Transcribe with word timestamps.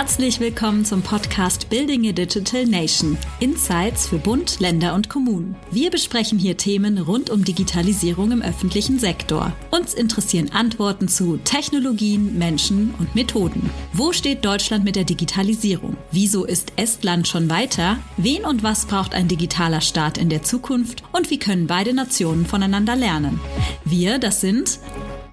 Herzlich 0.00 0.40
willkommen 0.40 0.86
zum 0.86 1.02
Podcast 1.02 1.68
Building 1.68 2.08
a 2.08 2.12
Digital 2.12 2.64
Nation. 2.64 3.18
Insights 3.38 4.08
für 4.08 4.16
Bund, 4.16 4.58
Länder 4.58 4.94
und 4.94 5.10
Kommunen. 5.10 5.56
Wir 5.70 5.90
besprechen 5.90 6.38
hier 6.38 6.56
Themen 6.56 6.96
rund 6.96 7.28
um 7.28 7.44
Digitalisierung 7.44 8.32
im 8.32 8.40
öffentlichen 8.40 8.98
Sektor. 8.98 9.52
Uns 9.70 9.92
interessieren 9.92 10.52
Antworten 10.52 11.06
zu 11.06 11.36
Technologien, 11.44 12.38
Menschen 12.38 12.94
und 12.98 13.14
Methoden. 13.14 13.68
Wo 13.92 14.14
steht 14.14 14.42
Deutschland 14.42 14.86
mit 14.86 14.96
der 14.96 15.04
Digitalisierung? 15.04 15.98
Wieso 16.10 16.46
ist 16.46 16.72
Estland 16.76 17.28
schon 17.28 17.50
weiter? 17.50 17.98
Wen 18.16 18.46
und 18.46 18.62
was 18.62 18.86
braucht 18.86 19.14
ein 19.14 19.28
digitaler 19.28 19.82
Staat 19.82 20.16
in 20.16 20.30
der 20.30 20.42
Zukunft? 20.42 21.02
Und 21.12 21.28
wie 21.28 21.38
können 21.38 21.66
beide 21.66 21.92
Nationen 21.92 22.46
voneinander 22.46 22.96
lernen? 22.96 23.38
Wir, 23.84 24.18
das 24.18 24.40
sind 24.40 24.78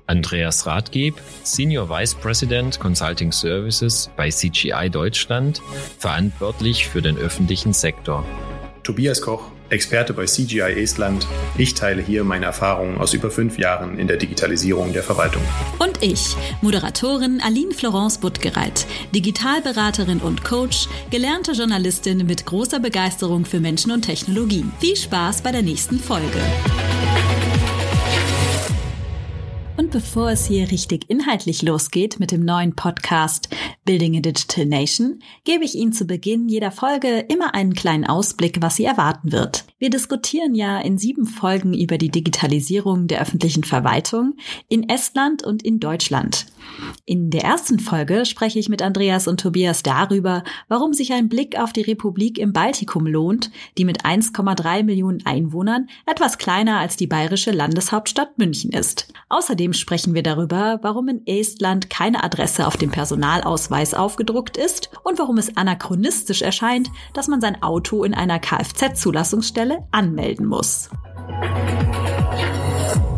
Andreas 0.08 0.66
Rathgeb, 0.66 1.16
Senior 1.44 1.90
Vice 1.90 2.16
President 2.16 2.80
Consulting 2.80 3.32
Services 3.32 4.10
bei 4.16 4.30
CGI 4.30 4.90
Deutschland, 4.90 5.62
verantwortlich 6.00 6.88
für 6.88 7.02
den 7.02 7.18
öffentlichen 7.18 7.74
Sektor. 7.74 8.26
Tobias 8.84 9.22
Koch, 9.22 9.52
Experte 9.70 10.14
bei 10.14 10.26
CGI 10.26 10.82
Estland. 10.82 11.28
Ich 11.58 11.74
teile 11.74 12.02
hier 12.02 12.24
meine 12.24 12.46
Erfahrungen 12.46 12.98
aus 12.98 13.14
über 13.14 13.30
fünf 13.30 13.60
Jahren 13.60 14.00
in 14.00 14.08
der 14.08 14.16
Digitalisierung 14.16 14.94
der 14.94 15.04
Verwaltung. 15.04 15.42
Und 15.80 16.02
ich, 16.02 16.36
Moderatorin 16.62 17.42
Aline 17.42 17.74
Florence 17.74 18.18
Buttgereit, 18.18 18.86
Digitalberaterin 19.14 20.20
und 20.20 20.46
Coach, 20.46 20.88
gelernte 21.10 21.52
Journalistin 21.52 22.26
mit 22.26 22.46
großer 22.46 22.80
Begeisterung 22.80 23.44
für 23.44 23.60
Menschen 23.60 23.92
und 23.92 24.04
Technologien. 24.04 24.72
Viel 24.80 24.96
Spaß 24.96 25.42
bei 25.42 25.52
der 25.52 25.64
nächsten 25.64 26.00
Folge. 26.00 26.40
Bevor 29.92 30.32
es 30.32 30.46
hier 30.46 30.70
richtig 30.70 31.10
inhaltlich 31.10 31.62
losgeht 31.62 32.20
mit 32.20 32.32
dem 32.32 32.44
neuen 32.44 32.76
Podcast 32.76 33.48
Building 33.88 34.18
a 34.18 34.20
Digital 34.20 34.66
Nation, 34.66 35.24
gebe 35.46 35.64
ich 35.64 35.74
Ihnen 35.74 35.94
zu 35.94 36.06
Beginn 36.06 36.50
jeder 36.50 36.72
Folge 36.72 37.26
immer 37.30 37.56
einen 37.56 37.74
kleinen 37.74 38.06
Ausblick, 38.06 38.62
was 38.62 38.76
Sie 38.76 38.86
erwarten 38.86 39.32
wird. 39.32 39.66
Wir 39.80 39.90
diskutieren 39.90 40.54
ja 40.56 40.80
in 40.80 40.98
sieben 40.98 41.26
Folgen 41.26 41.74
über 41.74 41.98
die 41.98 42.10
Digitalisierung 42.10 43.08
der 43.08 43.22
öffentlichen 43.22 43.64
Verwaltung 43.64 44.36
in 44.68 44.90
Estland 44.90 45.44
und 45.44 45.64
in 45.64 45.80
Deutschland. 45.80 46.48
In 47.06 47.30
der 47.30 47.44
ersten 47.44 47.80
Folge 47.80 48.26
spreche 48.26 48.60
ich 48.60 48.68
mit 48.68 48.82
Andreas 48.82 49.28
und 49.28 49.40
Tobias 49.40 49.84
darüber, 49.84 50.44
warum 50.68 50.94
sich 50.94 51.14
ein 51.14 51.30
Blick 51.30 51.58
auf 51.58 51.72
die 51.72 51.82
Republik 51.82 52.38
im 52.38 52.52
Baltikum 52.52 53.08
lohnt, 53.08 53.52
die 53.78 53.86
mit 53.86 54.04
1,3 54.04 54.84
Millionen 54.84 55.26
Einwohnern 55.26 55.88
etwas 56.06 56.38
kleiner 56.38 56.80
als 56.80 56.98
die 56.98 57.08
bayerische 57.08 57.52
Landeshauptstadt 57.52 58.38
München 58.38 58.72
ist. 58.72 59.14
Außerdem 59.30 59.74
sprechen 59.74 60.14
wir 60.14 60.24
darüber, 60.24 60.80
warum 60.82 61.08
in 61.08 61.26
Estland 61.26 61.90
keine 61.90 62.24
Adresse 62.24 62.68
auf 62.68 62.76
dem 62.76 62.92
Personalausweis 62.92 63.77
aufgedruckt 63.94 64.58
ist 64.58 64.90
und 65.04 65.20
warum 65.20 65.38
es 65.38 65.56
anachronistisch 65.56 66.42
erscheint, 66.42 66.90
dass 67.14 67.28
man 67.28 67.42
sein 67.42 67.62
Auto 67.62 68.04
in 68.04 68.14
einer 68.14 68.40
Kfz-Zulassungsstelle 68.40 69.68
Stelle 69.68 69.88
anmelden 69.92 70.46
muss. 70.46 70.90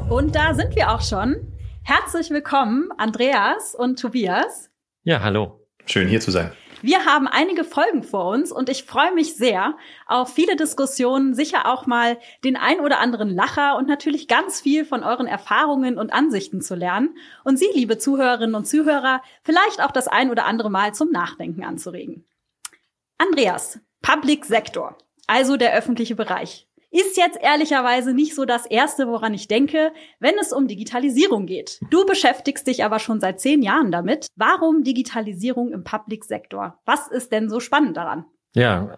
Und 0.09 0.35
da 0.35 0.53
sind 0.53 0.75
wir 0.75 0.91
auch 0.91 1.01
schon. 1.01 1.35
Herzlich 1.83 2.29
willkommen, 2.29 2.89
Andreas 2.97 3.75
und 3.75 3.99
Tobias. 3.99 4.69
Ja, 5.03 5.21
hallo. 5.21 5.65
Schön 5.85 6.07
hier 6.07 6.19
zu 6.19 6.31
sein. 6.31 6.51
Wir 6.81 7.05
haben 7.05 7.27
einige 7.27 7.63
Folgen 7.63 8.03
vor 8.03 8.29
uns 8.29 8.51
und 8.51 8.69
ich 8.69 8.83
freue 8.83 9.13
mich 9.13 9.35
sehr 9.35 9.75
auf 10.07 10.33
viele 10.33 10.55
Diskussionen, 10.55 11.33
sicher 11.33 11.65
auch 11.65 11.85
mal 11.85 12.17
den 12.43 12.55
ein 12.55 12.79
oder 12.79 12.99
anderen 12.99 13.29
Lacher 13.29 13.77
und 13.77 13.87
natürlich 13.87 14.27
ganz 14.27 14.61
viel 14.61 14.85
von 14.85 15.03
euren 15.03 15.27
Erfahrungen 15.27 15.97
und 15.97 16.13
Ansichten 16.13 16.61
zu 16.61 16.75
lernen 16.75 17.17
und 17.43 17.57
Sie, 17.57 17.69
liebe 17.73 17.97
Zuhörerinnen 17.97 18.55
und 18.55 18.65
Zuhörer, 18.65 19.21
vielleicht 19.43 19.81
auch 19.83 19.91
das 19.91 20.07
ein 20.07 20.31
oder 20.31 20.45
andere 20.45 20.69
Mal 20.69 20.93
zum 20.93 21.11
Nachdenken 21.11 21.63
anzuregen. 21.63 22.25
Andreas, 23.17 23.79
Public 24.01 24.45
Sector 24.45 24.97
also 25.29 25.57
der 25.57 25.75
öffentliche 25.75 26.15
Bereich. 26.15 26.67
Ist 26.91 27.17
jetzt 27.17 27.37
ehrlicherweise 27.39 28.13
nicht 28.13 28.33
so 28.33 28.45
das 28.45 28.65
Erste, 28.65 29.07
woran 29.07 29.33
ich 29.35 29.47
denke, 29.47 29.91
wenn 30.19 30.35
es 30.41 30.51
um 30.51 30.67
Digitalisierung 30.67 31.45
geht. 31.45 31.79
Du 31.91 32.05
beschäftigst 32.05 32.65
dich 32.65 32.83
aber 32.83 32.97
schon 32.97 33.19
seit 33.19 33.39
zehn 33.39 33.61
Jahren 33.61 33.91
damit. 33.91 34.27
Warum 34.35 34.83
Digitalisierung 34.83 35.71
im 35.71 35.83
Public 35.83 36.25
Sektor? 36.25 36.79
Was 36.85 37.07
ist 37.07 37.31
denn 37.31 37.47
so 37.47 37.59
spannend 37.59 37.95
daran? 37.95 38.25
Ja, 38.55 38.97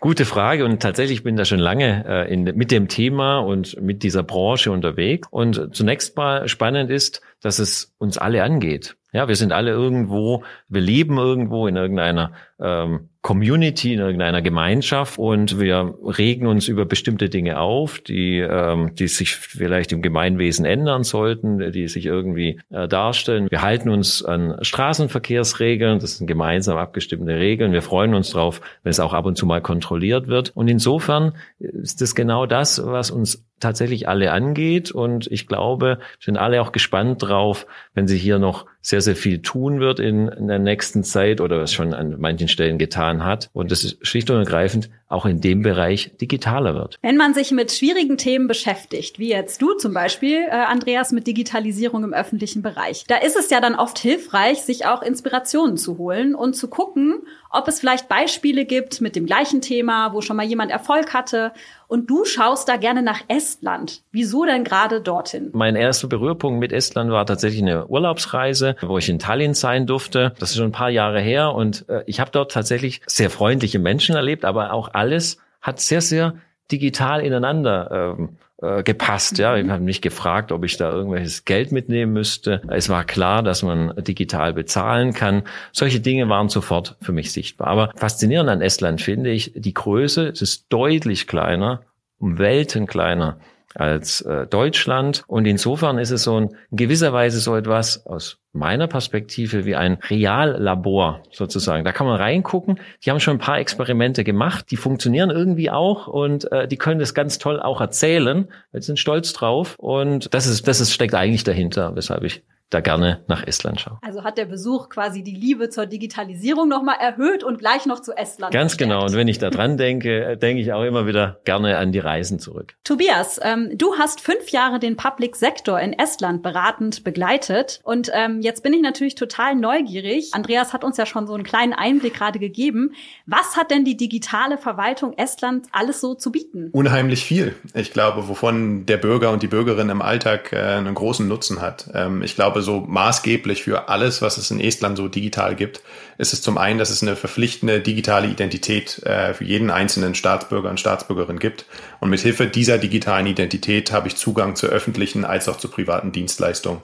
gute 0.00 0.24
Frage 0.24 0.64
und 0.64 0.80
tatsächlich 0.80 1.22
bin 1.22 1.36
da 1.36 1.44
schon 1.44 1.58
lange 1.58 2.04
äh, 2.08 2.32
in, 2.32 2.44
mit 2.44 2.70
dem 2.70 2.88
Thema 2.88 3.40
und 3.40 3.78
mit 3.82 4.02
dieser 4.02 4.22
Branche 4.22 4.72
unterwegs. 4.72 5.28
Und 5.30 5.76
zunächst 5.76 6.16
mal 6.16 6.48
spannend 6.48 6.90
ist, 6.90 7.20
dass 7.42 7.58
es 7.58 7.94
uns 7.98 8.16
alle 8.16 8.42
angeht. 8.42 8.96
Ja, 9.12 9.28
wir 9.28 9.36
sind 9.36 9.52
alle 9.52 9.72
irgendwo, 9.72 10.44
wir 10.68 10.80
leben 10.80 11.18
irgendwo 11.18 11.66
in 11.66 11.76
irgendeiner 11.76 12.32
ähm, 12.58 13.10
Community, 13.22 13.94
in 13.94 14.00
irgendeiner 14.00 14.42
Gemeinschaft 14.42 15.16
und 15.16 15.60
wir 15.60 15.94
regen 16.02 16.48
uns 16.48 16.66
über 16.66 16.84
bestimmte 16.84 17.28
Dinge 17.28 17.60
auf, 17.60 18.00
die, 18.00 18.38
ähm, 18.40 18.96
die 18.96 19.06
sich 19.06 19.36
vielleicht 19.36 19.92
im 19.92 20.02
Gemeinwesen 20.02 20.64
ändern 20.64 21.04
sollten, 21.04 21.70
die 21.70 21.86
sich 21.86 22.06
irgendwie 22.06 22.60
äh, 22.70 22.88
darstellen. 22.88 23.46
Wir 23.48 23.62
halten 23.62 23.90
uns 23.90 24.24
an 24.24 24.56
Straßenverkehrsregeln, 24.60 26.00
das 26.00 26.18
sind 26.18 26.26
gemeinsam 26.26 26.76
abgestimmte 26.78 27.36
Regeln. 27.36 27.72
Wir 27.72 27.82
freuen 27.82 28.14
uns 28.14 28.30
drauf, 28.30 28.60
wenn 28.82 28.90
es 28.90 28.98
auch 28.98 29.12
ab 29.12 29.24
und 29.24 29.38
zu 29.38 29.46
mal 29.46 29.60
kontrolliert 29.60 30.26
wird. 30.26 30.50
Und 30.56 30.66
insofern 30.66 31.34
ist 31.60 32.00
das 32.00 32.16
genau 32.16 32.46
das, 32.46 32.84
was 32.84 33.12
uns 33.12 33.44
tatsächlich 33.62 34.08
alle 34.08 34.32
angeht. 34.32 34.90
Und 34.90 35.26
ich 35.30 35.46
glaube, 35.46 35.98
sind 36.20 36.36
alle 36.36 36.60
auch 36.60 36.72
gespannt 36.72 37.22
drauf, 37.22 37.66
wenn 37.94 38.06
sie 38.06 38.18
hier 38.18 38.38
noch 38.38 38.66
sehr, 38.80 39.00
sehr 39.00 39.16
viel 39.16 39.40
tun 39.40 39.80
wird 39.80 40.00
in, 40.00 40.28
in 40.28 40.48
der 40.48 40.58
nächsten 40.58 41.04
Zeit 41.04 41.40
oder 41.40 41.60
was 41.60 41.72
schon 41.72 41.94
an 41.94 42.16
manchen 42.18 42.48
Stellen 42.48 42.78
getan 42.78 43.24
hat. 43.24 43.48
Und 43.52 43.70
das 43.70 43.84
ist 43.84 44.06
schlicht 44.06 44.28
und 44.30 44.36
ergreifend 44.36 44.90
auch 45.12 45.26
in 45.26 45.40
dem 45.40 45.62
Bereich 45.62 46.12
digitaler 46.20 46.74
wird. 46.74 46.98
Wenn 47.02 47.16
man 47.16 47.34
sich 47.34 47.50
mit 47.50 47.72
schwierigen 47.72 48.16
Themen 48.16 48.48
beschäftigt, 48.48 49.18
wie 49.18 49.28
jetzt 49.28 49.60
du 49.60 49.74
zum 49.74 49.94
Beispiel, 49.94 50.46
äh, 50.48 50.50
Andreas, 50.50 51.12
mit 51.12 51.26
Digitalisierung 51.26 52.04
im 52.04 52.14
öffentlichen 52.14 52.62
Bereich, 52.62 53.04
da 53.08 53.16
ist 53.16 53.36
es 53.36 53.50
ja 53.50 53.60
dann 53.60 53.74
oft 53.74 53.98
hilfreich, 53.98 54.62
sich 54.62 54.86
auch 54.86 55.02
Inspirationen 55.02 55.76
zu 55.76 55.98
holen 55.98 56.34
und 56.34 56.54
zu 56.54 56.68
gucken, 56.68 57.22
ob 57.52 57.68
es 57.68 57.80
vielleicht 57.80 58.08
Beispiele 58.08 58.64
gibt 58.64 59.00
mit 59.00 59.14
dem 59.14 59.26
gleichen 59.26 59.60
Thema, 59.60 60.12
wo 60.14 60.22
schon 60.22 60.36
mal 60.36 60.46
jemand 60.46 60.70
Erfolg 60.70 61.12
hatte. 61.12 61.52
Und 61.86 62.08
du 62.08 62.24
schaust 62.24 62.70
da 62.70 62.78
gerne 62.78 63.02
nach 63.02 63.20
Estland. 63.28 64.00
Wieso 64.12 64.46
denn 64.46 64.64
gerade 64.64 65.02
dorthin? 65.02 65.50
Mein 65.52 65.76
erster 65.76 66.08
Berührpunkt 66.08 66.58
mit 66.58 66.72
Estland 66.72 67.10
war 67.10 67.26
tatsächlich 67.26 67.60
eine 67.60 67.86
Urlaubsreise, 67.86 68.76
wo 68.80 68.96
ich 68.96 69.10
in 69.10 69.18
Tallinn 69.18 69.52
sein 69.52 69.86
durfte. 69.86 70.32
Das 70.38 70.50
ist 70.50 70.56
schon 70.56 70.70
ein 70.70 70.72
paar 70.72 70.88
Jahre 70.88 71.20
her 71.20 71.52
und 71.54 71.86
äh, 71.90 72.02
ich 72.06 72.18
habe 72.18 72.30
dort 72.30 72.52
tatsächlich 72.52 73.02
sehr 73.06 73.28
freundliche 73.28 73.78
Menschen 73.78 74.16
erlebt, 74.16 74.46
aber 74.46 74.72
auch 74.72 74.94
alles 75.02 75.38
hat 75.60 75.80
sehr, 75.80 76.00
sehr 76.00 76.34
digital 76.70 77.20
ineinander 77.20 78.16
ähm, 78.18 78.36
äh, 78.62 78.84
gepasst. 78.84 79.38
Ja, 79.38 79.56
ich 79.56 79.68
habe 79.68 79.82
mich 79.82 80.00
gefragt, 80.00 80.52
ob 80.52 80.64
ich 80.64 80.76
da 80.76 80.92
irgendwelches 80.92 81.44
Geld 81.44 81.72
mitnehmen 81.72 82.12
müsste. 82.12 82.62
Es 82.68 82.88
war 82.88 83.04
klar, 83.04 83.42
dass 83.42 83.64
man 83.64 83.92
digital 83.96 84.52
bezahlen 84.52 85.12
kann. 85.12 85.42
Solche 85.72 85.98
Dinge 86.00 86.28
waren 86.28 86.48
sofort 86.48 86.96
für 87.00 87.12
mich 87.12 87.32
sichtbar. 87.32 87.66
Aber 87.66 87.90
faszinierend 87.96 88.48
an 88.48 88.60
Estland 88.60 89.00
finde 89.02 89.30
ich 89.30 89.52
die 89.56 89.74
Größe. 89.74 90.28
Es 90.28 90.42
ist 90.42 90.66
deutlich 90.68 91.26
kleiner, 91.26 91.82
um 92.18 92.38
Welten 92.38 92.86
kleiner 92.86 93.38
als 93.74 94.20
äh, 94.22 94.46
Deutschland. 94.46 95.24
Und 95.26 95.46
insofern 95.46 95.98
ist 95.98 96.10
es 96.10 96.24
so 96.24 96.38
in 96.38 96.48
gewisser 96.70 97.12
Weise 97.12 97.40
so 97.40 97.56
etwas 97.56 98.06
aus 98.06 98.38
meiner 98.52 98.86
Perspektive 98.86 99.64
wie 99.64 99.76
ein 99.76 99.98
Reallabor 100.10 101.22
sozusagen. 101.30 101.84
Da 101.84 101.92
kann 101.92 102.06
man 102.06 102.16
reingucken. 102.16 102.78
Die 103.04 103.10
haben 103.10 103.20
schon 103.20 103.36
ein 103.36 103.40
paar 103.40 103.58
Experimente 103.58 104.24
gemacht. 104.24 104.70
Die 104.70 104.76
funktionieren 104.76 105.30
irgendwie 105.30 105.70
auch 105.70 106.06
und 106.06 106.50
äh, 106.52 106.68
die 106.68 106.76
können 106.76 107.00
das 107.00 107.14
ganz 107.14 107.38
toll 107.38 107.60
auch 107.60 107.80
erzählen. 107.80 108.48
Wir 108.72 108.82
sind 108.82 108.98
stolz 108.98 109.32
drauf. 109.32 109.76
Und 109.78 110.34
das 110.34 110.46
ist, 110.46 110.68
das 110.68 110.80
ist, 110.80 110.92
steckt 110.92 111.14
eigentlich 111.14 111.44
dahinter, 111.44 111.96
weshalb 111.96 112.24
ich 112.24 112.42
da 112.72 112.80
gerne 112.80 113.22
nach 113.26 113.46
Estland 113.46 113.80
schaue. 113.80 113.98
Also 114.02 114.24
hat 114.24 114.38
der 114.38 114.46
Besuch 114.46 114.88
quasi 114.88 115.22
die 115.22 115.34
Liebe 115.34 115.68
zur 115.68 115.86
Digitalisierung 115.86 116.68
nochmal 116.68 116.96
erhöht 117.00 117.44
und 117.44 117.58
gleich 117.58 117.86
noch 117.86 118.00
zu 118.00 118.12
Estland. 118.12 118.52
Ganz 118.52 118.72
verstärkt. 118.72 118.92
genau. 118.92 119.04
Und 119.04 119.14
wenn 119.14 119.28
ich 119.28 119.38
da 119.38 119.50
dran 119.50 119.76
denke, 119.76 120.36
denke 120.36 120.62
ich 120.62 120.72
auch 120.72 120.82
immer 120.82 121.06
wieder 121.06 121.40
gerne 121.44 121.78
an 121.78 121.92
die 121.92 121.98
Reisen 121.98 122.38
zurück. 122.38 122.74
Tobias, 122.84 123.38
ähm, 123.42 123.70
du 123.76 123.94
hast 123.98 124.20
fünf 124.20 124.48
Jahre 124.50 124.78
den 124.78 124.96
Public 124.96 125.36
Sector 125.36 125.78
in 125.80 125.92
Estland 125.92 126.42
beratend 126.42 127.04
begleitet. 127.04 127.80
Und 127.84 128.10
ähm, 128.14 128.40
jetzt 128.40 128.62
bin 128.62 128.72
ich 128.72 128.80
natürlich 128.80 129.14
total 129.14 129.54
neugierig. 129.54 130.30
Andreas 130.32 130.72
hat 130.72 130.84
uns 130.84 130.96
ja 130.96 131.06
schon 131.06 131.26
so 131.26 131.34
einen 131.34 131.44
kleinen 131.44 131.72
Einblick 131.74 132.14
gerade 132.14 132.38
gegeben. 132.38 132.92
Was 133.26 133.56
hat 133.56 133.70
denn 133.70 133.84
die 133.84 133.96
digitale 133.96 134.56
Verwaltung 134.58 135.12
Estlands 135.18 135.68
alles 135.72 136.00
so 136.00 136.14
zu 136.14 136.32
bieten? 136.32 136.70
Unheimlich 136.72 137.24
viel. 137.24 137.54
Ich 137.74 137.92
glaube, 137.92 138.28
wovon 138.28 138.86
der 138.86 138.96
Bürger 138.96 139.30
und 139.30 139.42
die 139.42 139.48
Bürgerin 139.48 139.88
im 139.90 140.00
Alltag 140.00 140.52
äh, 140.52 140.56
einen 140.56 140.94
großen 140.94 141.28
Nutzen 141.28 141.60
hat. 141.60 141.90
Ähm, 141.92 142.22
ich 142.22 142.34
glaube, 142.34 142.61
so 142.62 142.80
maßgeblich 142.80 143.62
für 143.62 143.88
alles, 143.88 144.22
was 144.22 144.38
es 144.38 144.50
in 144.50 144.60
Estland 144.60 144.96
so 144.96 145.08
digital 145.08 145.54
gibt, 145.54 145.82
ist 146.18 146.32
es 146.32 146.42
zum 146.42 146.58
einen, 146.58 146.78
dass 146.78 146.90
es 146.90 147.02
eine 147.02 147.16
verpflichtende 147.16 147.80
digitale 147.80 148.28
Identität 148.28 149.02
äh, 149.04 149.34
für 149.34 149.44
jeden 149.44 149.70
einzelnen 149.70 150.14
Staatsbürger 150.14 150.70
und 150.70 150.80
Staatsbürgerin 150.80 151.38
gibt. 151.38 151.66
Und 152.00 152.10
mit 152.10 152.20
Hilfe 152.20 152.46
dieser 152.46 152.78
digitalen 152.78 153.26
Identität 153.26 153.92
habe 153.92 154.08
ich 154.08 154.16
Zugang 154.16 154.56
zu 154.56 154.66
öffentlichen 154.66 155.24
als 155.24 155.48
auch 155.48 155.56
zu 155.56 155.68
privaten 155.68 156.12
Dienstleistungen. 156.12 156.82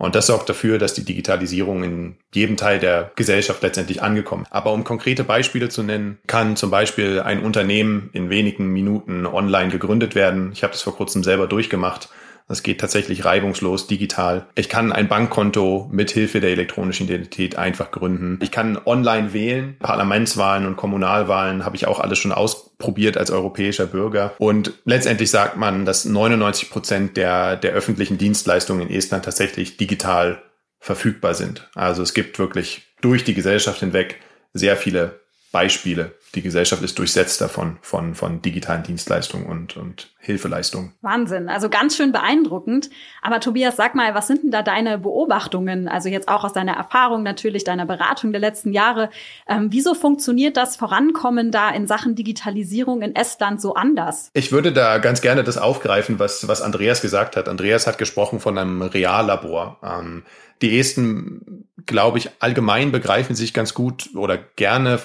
Und 0.00 0.14
das 0.14 0.28
sorgt 0.28 0.48
dafür, 0.48 0.78
dass 0.78 0.94
die 0.94 1.04
Digitalisierung 1.04 1.84
in 1.84 2.16
jedem 2.32 2.56
Teil 2.56 2.78
der 2.78 3.12
Gesellschaft 3.16 3.62
letztendlich 3.62 4.02
angekommen. 4.02 4.46
Aber 4.48 4.72
um 4.72 4.82
konkrete 4.82 5.24
Beispiele 5.24 5.68
zu 5.68 5.82
nennen, 5.82 6.18
kann 6.26 6.56
zum 6.56 6.70
Beispiel 6.70 7.20
ein 7.20 7.42
Unternehmen 7.42 8.08
in 8.14 8.30
wenigen 8.30 8.68
Minuten 8.68 9.26
online 9.26 9.70
gegründet 9.70 10.14
werden. 10.14 10.52
Ich 10.52 10.62
habe 10.62 10.72
das 10.72 10.80
vor 10.80 10.96
kurzem 10.96 11.22
selber 11.22 11.46
durchgemacht 11.46 12.08
das 12.50 12.64
geht 12.64 12.80
tatsächlich 12.80 13.24
reibungslos 13.24 13.86
digital. 13.86 14.44
Ich 14.56 14.68
kann 14.68 14.90
ein 14.90 15.06
Bankkonto 15.06 15.88
mit 15.92 16.10
Hilfe 16.10 16.40
der 16.40 16.50
elektronischen 16.50 17.06
Identität 17.06 17.54
einfach 17.54 17.92
gründen. 17.92 18.40
Ich 18.42 18.50
kann 18.50 18.76
online 18.86 19.32
wählen. 19.32 19.76
Parlamentswahlen 19.78 20.66
und 20.66 20.74
Kommunalwahlen 20.74 21.64
habe 21.64 21.76
ich 21.76 21.86
auch 21.86 22.00
alles 22.00 22.18
schon 22.18 22.32
ausprobiert 22.32 23.16
als 23.16 23.30
europäischer 23.30 23.86
Bürger. 23.86 24.32
Und 24.38 24.72
letztendlich 24.84 25.30
sagt 25.30 25.58
man, 25.58 25.84
dass 25.84 26.04
99 26.04 26.70
Prozent 26.70 27.16
der, 27.16 27.54
der 27.54 27.70
öffentlichen 27.70 28.18
Dienstleistungen 28.18 28.88
in 28.88 28.96
Estland 28.96 29.24
tatsächlich 29.24 29.76
digital 29.76 30.42
verfügbar 30.80 31.34
sind. 31.34 31.70
Also 31.76 32.02
es 32.02 32.14
gibt 32.14 32.40
wirklich 32.40 32.82
durch 33.00 33.22
die 33.22 33.34
Gesellschaft 33.34 33.78
hinweg 33.78 34.16
sehr 34.54 34.76
viele 34.76 35.19
Beispiele. 35.52 36.14
Die 36.36 36.42
Gesellschaft 36.42 36.80
ist 36.84 36.96
durchsetzt 36.98 37.40
davon, 37.40 37.78
von, 37.82 38.14
von 38.14 38.40
digitalen 38.40 38.84
Dienstleistungen 38.84 39.46
und, 39.46 39.76
und 39.76 40.10
Hilfeleistungen. 40.20 40.92
Wahnsinn. 41.00 41.48
Also 41.48 41.68
ganz 41.68 41.96
schön 41.96 42.12
beeindruckend. 42.12 42.88
Aber 43.20 43.40
Tobias, 43.40 43.74
sag 43.76 43.96
mal, 43.96 44.14
was 44.14 44.28
sind 44.28 44.44
denn 44.44 44.52
da 44.52 44.62
deine 44.62 44.98
Beobachtungen? 44.98 45.88
Also 45.88 46.08
jetzt 46.08 46.28
auch 46.28 46.44
aus 46.44 46.52
deiner 46.52 46.74
Erfahrung 46.74 47.24
natürlich, 47.24 47.64
deiner 47.64 47.84
Beratung 47.84 48.30
der 48.30 48.40
letzten 48.40 48.72
Jahre. 48.72 49.10
Ähm, 49.48 49.68
wieso 49.70 49.94
funktioniert 49.94 50.56
das 50.56 50.76
Vorankommen 50.76 51.50
da 51.50 51.70
in 51.70 51.88
Sachen 51.88 52.14
Digitalisierung 52.14 53.02
in 53.02 53.16
Estland 53.16 53.60
so 53.60 53.74
anders? 53.74 54.30
Ich 54.32 54.52
würde 54.52 54.72
da 54.72 54.98
ganz 54.98 55.22
gerne 55.22 55.42
das 55.42 55.58
aufgreifen, 55.58 56.20
was, 56.20 56.46
was 56.46 56.62
Andreas 56.62 57.02
gesagt 57.02 57.36
hat. 57.36 57.48
Andreas 57.48 57.88
hat 57.88 57.98
gesprochen 57.98 58.38
von 58.38 58.56
einem 58.56 58.82
Reallabor. 58.82 59.78
Ähm, 59.82 60.22
die 60.62 60.78
Esten, 60.78 61.66
glaube 61.86 62.18
ich, 62.18 62.30
allgemein 62.38 62.92
begreifen 62.92 63.34
sich 63.34 63.52
ganz 63.52 63.74
gut 63.74 64.10
oder 64.14 64.38
gerne 64.38 65.00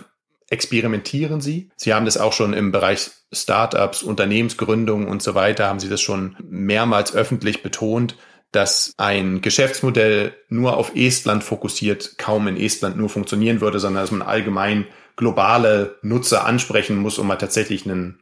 experimentieren 0.56 1.42
Sie. 1.42 1.70
Sie 1.76 1.94
haben 1.94 2.06
das 2.06 2.18
auch 2.18 2.32
schon 2.32 2.54
im 2.54 2.72
Bereich 2.72 3.12
Startups, 3.34 4.04
Unternehmensgründung 4.04 5.06
und 5.08 5.22
so 5.22 5.36
weiter, 5.36 5.68
haben 5.68 5.82
Sie 5.82 5.90
das 5.90 6.00
schon 6.00 6.38
mehrmals 6.50 7.14
öffentlich 7.14 7.62
betont, 7.62 8.16
dass 8.54 8.94
ein 8.96 9.42
Geschäftsmodell 9.42 10.34
nur 10.48 10.78
auf 10.78 10.96
Estland 10.96 11.44
fokussiert 11.44 12.18
kaum 12.18 12.48
in 12.48 12.56
Estland 12.56 12.96
nur 12.96 13.10
funktionieren 13.10 13.60
würde, 13.60 13.80
sondern 13.80 14.04
dass 14.04 14.12
man 14.12 14.22
allgemein 14.22 14.86
globale 15.18 15.98
Nutzer 16.02 16.46
ansprechen 16.46 16.96
muss, 16.96 17.20
um 17.20 17.28
mal 17.28 17.36
tatsächlich 17.36 17.86
ein 17.86 18.20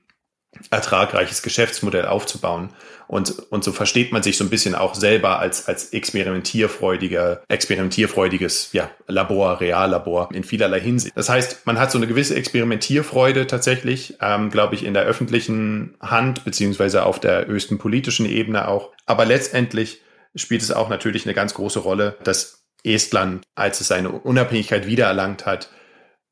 ertragreiches 0.69 1.41
Geschäftsmodell 1.41 2.05
aufzubauen. 2.05 2.69
Und, 3.07 3.51
und 3.51 3.63
so 3.63 3.71
versteht 3.71 4.11
man 4.11 4.23
sich 4.23 4.37
so 4.37 4.43
ein 4.43 4.49
bisschen 4.49 4.75
auch 4.75 4.95
selber 4.95 5.39
als, 5.39 5.67
als 5.67 5.93
experimentierfreudiger, 5.93 7.43
experimentierfreudiges 7.47 8.69
ja, 8.71 8.89
Labor, 9.07 9.59
Reallabor 9.59 10.29
in 10.33 10.43
vielerlei 10.43 10.79
Hinsicht. 10.79 11.15
Das 11.15 11.29
heißt, 11.29 11.65
man 11.65 11.79
hat 11.79 11.91
so 11.91 11.97
eine 11.97 12.07
gewisse 12.07 12.35
Experimentierfreude 12.35 13.45
tatsächlich, 13.45 14.15
ähm, 14.21 14.49
glaube 14.49 14.75
ich, 14.75 14.85
in 14.85 14.93
der 14.93 15.03
öffentlichen 15.03 15.95
Hand, 16.01 16.45
beziehungsweise 16.45 17.05
auf 17.05 17.19
der 17.19 17.45
höchsten 17.45 17.77
politischen 17.77 18.25
Ebene 18.25 18.67
auch. 18.67 18.91
Aber 19.05 19.25
letztendlich 19.25 20.01
spielt 20.35 20.61
es 20.61 20.71
auch 20.71 20.89
natürlich 20.89 21.25
eine 21.25 21.33
ganz 21.33 21.53
große 21.53 21.79
Rolle, 21.79 22.17
dass 22.23 22.63
Estland, 22.83 23.43
als 23.55 23.81
es 23.81 23.87
seine 23.87 24.09
Unabhängigkeit 24.09 24.87
wiedererlangt 24.87 25.45
hat, 25.45 25.69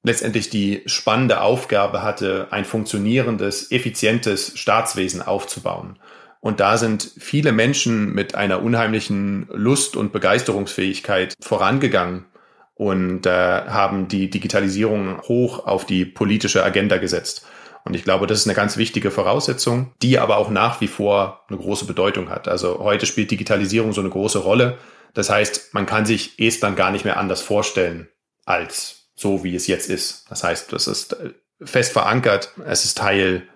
letztendlich 0.03 0.49
die 0.49 0.83
spannende 0.85 1.41
Aufgabe 1.41 2.01
hatte, 2.01 2.47
ein 2.51 2.65
funktionierendes, 2.65 3.71
effizientes 3.71 4.57
Staatswesen 4.57 5.21
aufzubauen. 5.21 5.99
Und 6.39 6.59
da 6.59 6.77
sind 6.77 7.11
viele 7.19 7.51
Menschen 7.51 8.13
mit 8.13 8.33
einer 8.33 8.63
unheimlichen 8.63 9.47
Lust 9.51 9.95
und 9.95 10.11
Begeisterungsfähigkeit 10.11 11.35
vorangegangen 11.39 12.25
und 12.73 13.27
äh, 13.27 13.29
haben 13.29 14.07
die 14.07 14.31
Digitalisierung 14.31 15.21
hoch 15.21 15.67
auf 15.67 15.85
die 15.85 16.03
politische 16.03 16.63
Agenda 16.63 16.97
gesetzt. 16.97 17.45
Und 17.83 17.95
ich 17.95 18.03
glaube, 18.03 18.25
das 18.25 18.39
ist 18.39 18.47
eine 18.47 18.55
ganz 18.55 18.77
wichtige 18.77 19.11
Voraussetzung, 19.11 19.93
die 20.01 20.17
aber 20.17 20.37
auch 20.37 20.49
nach 20.49 20.81
wie 20.81 20.87
vor 20.87 21.45
eine 21.47 21.59
große 21.59 21.85
Bedeutung 21.85 22.29
hat. 22.29 22.47
Also 22.47 22.79
heute 22.79 23.05
spielt 23.05 23.29
Digitalisierung 23.29 23.93
so 23.93 24.01
eine 24.01 24.09
große 24.09 24.39
Rolle. 24.39 24.79
Das 25.13 25.29
heißt, 25.29 25.73
man 25.73 25.85
kann 25.85 26.05
sich 26.07 26.39
Estland 26.39 26.75
gar 26.75 26.91
nicht 26.91 27.05
mehr 27.05 27.17
anders 27.17 27.41
vorstellen 27.41 28.07
als 28.45 29.00
so, 29.21 29.43
wie 29.43 29.55
es 29.55 29.67
jetzt 29.67 29.89
ist. 29.89 30.25
Das 30.29 30.43
heißt, 30.43 30.73
das 30.73 30.87
ist 30.87 31.13
äh, 31.13 31.33
fest 31.63 31.93
verankert. 31.93 32.53
Es 32.65 32.85
ist 32.85 32.97
Teil 32.97 33.47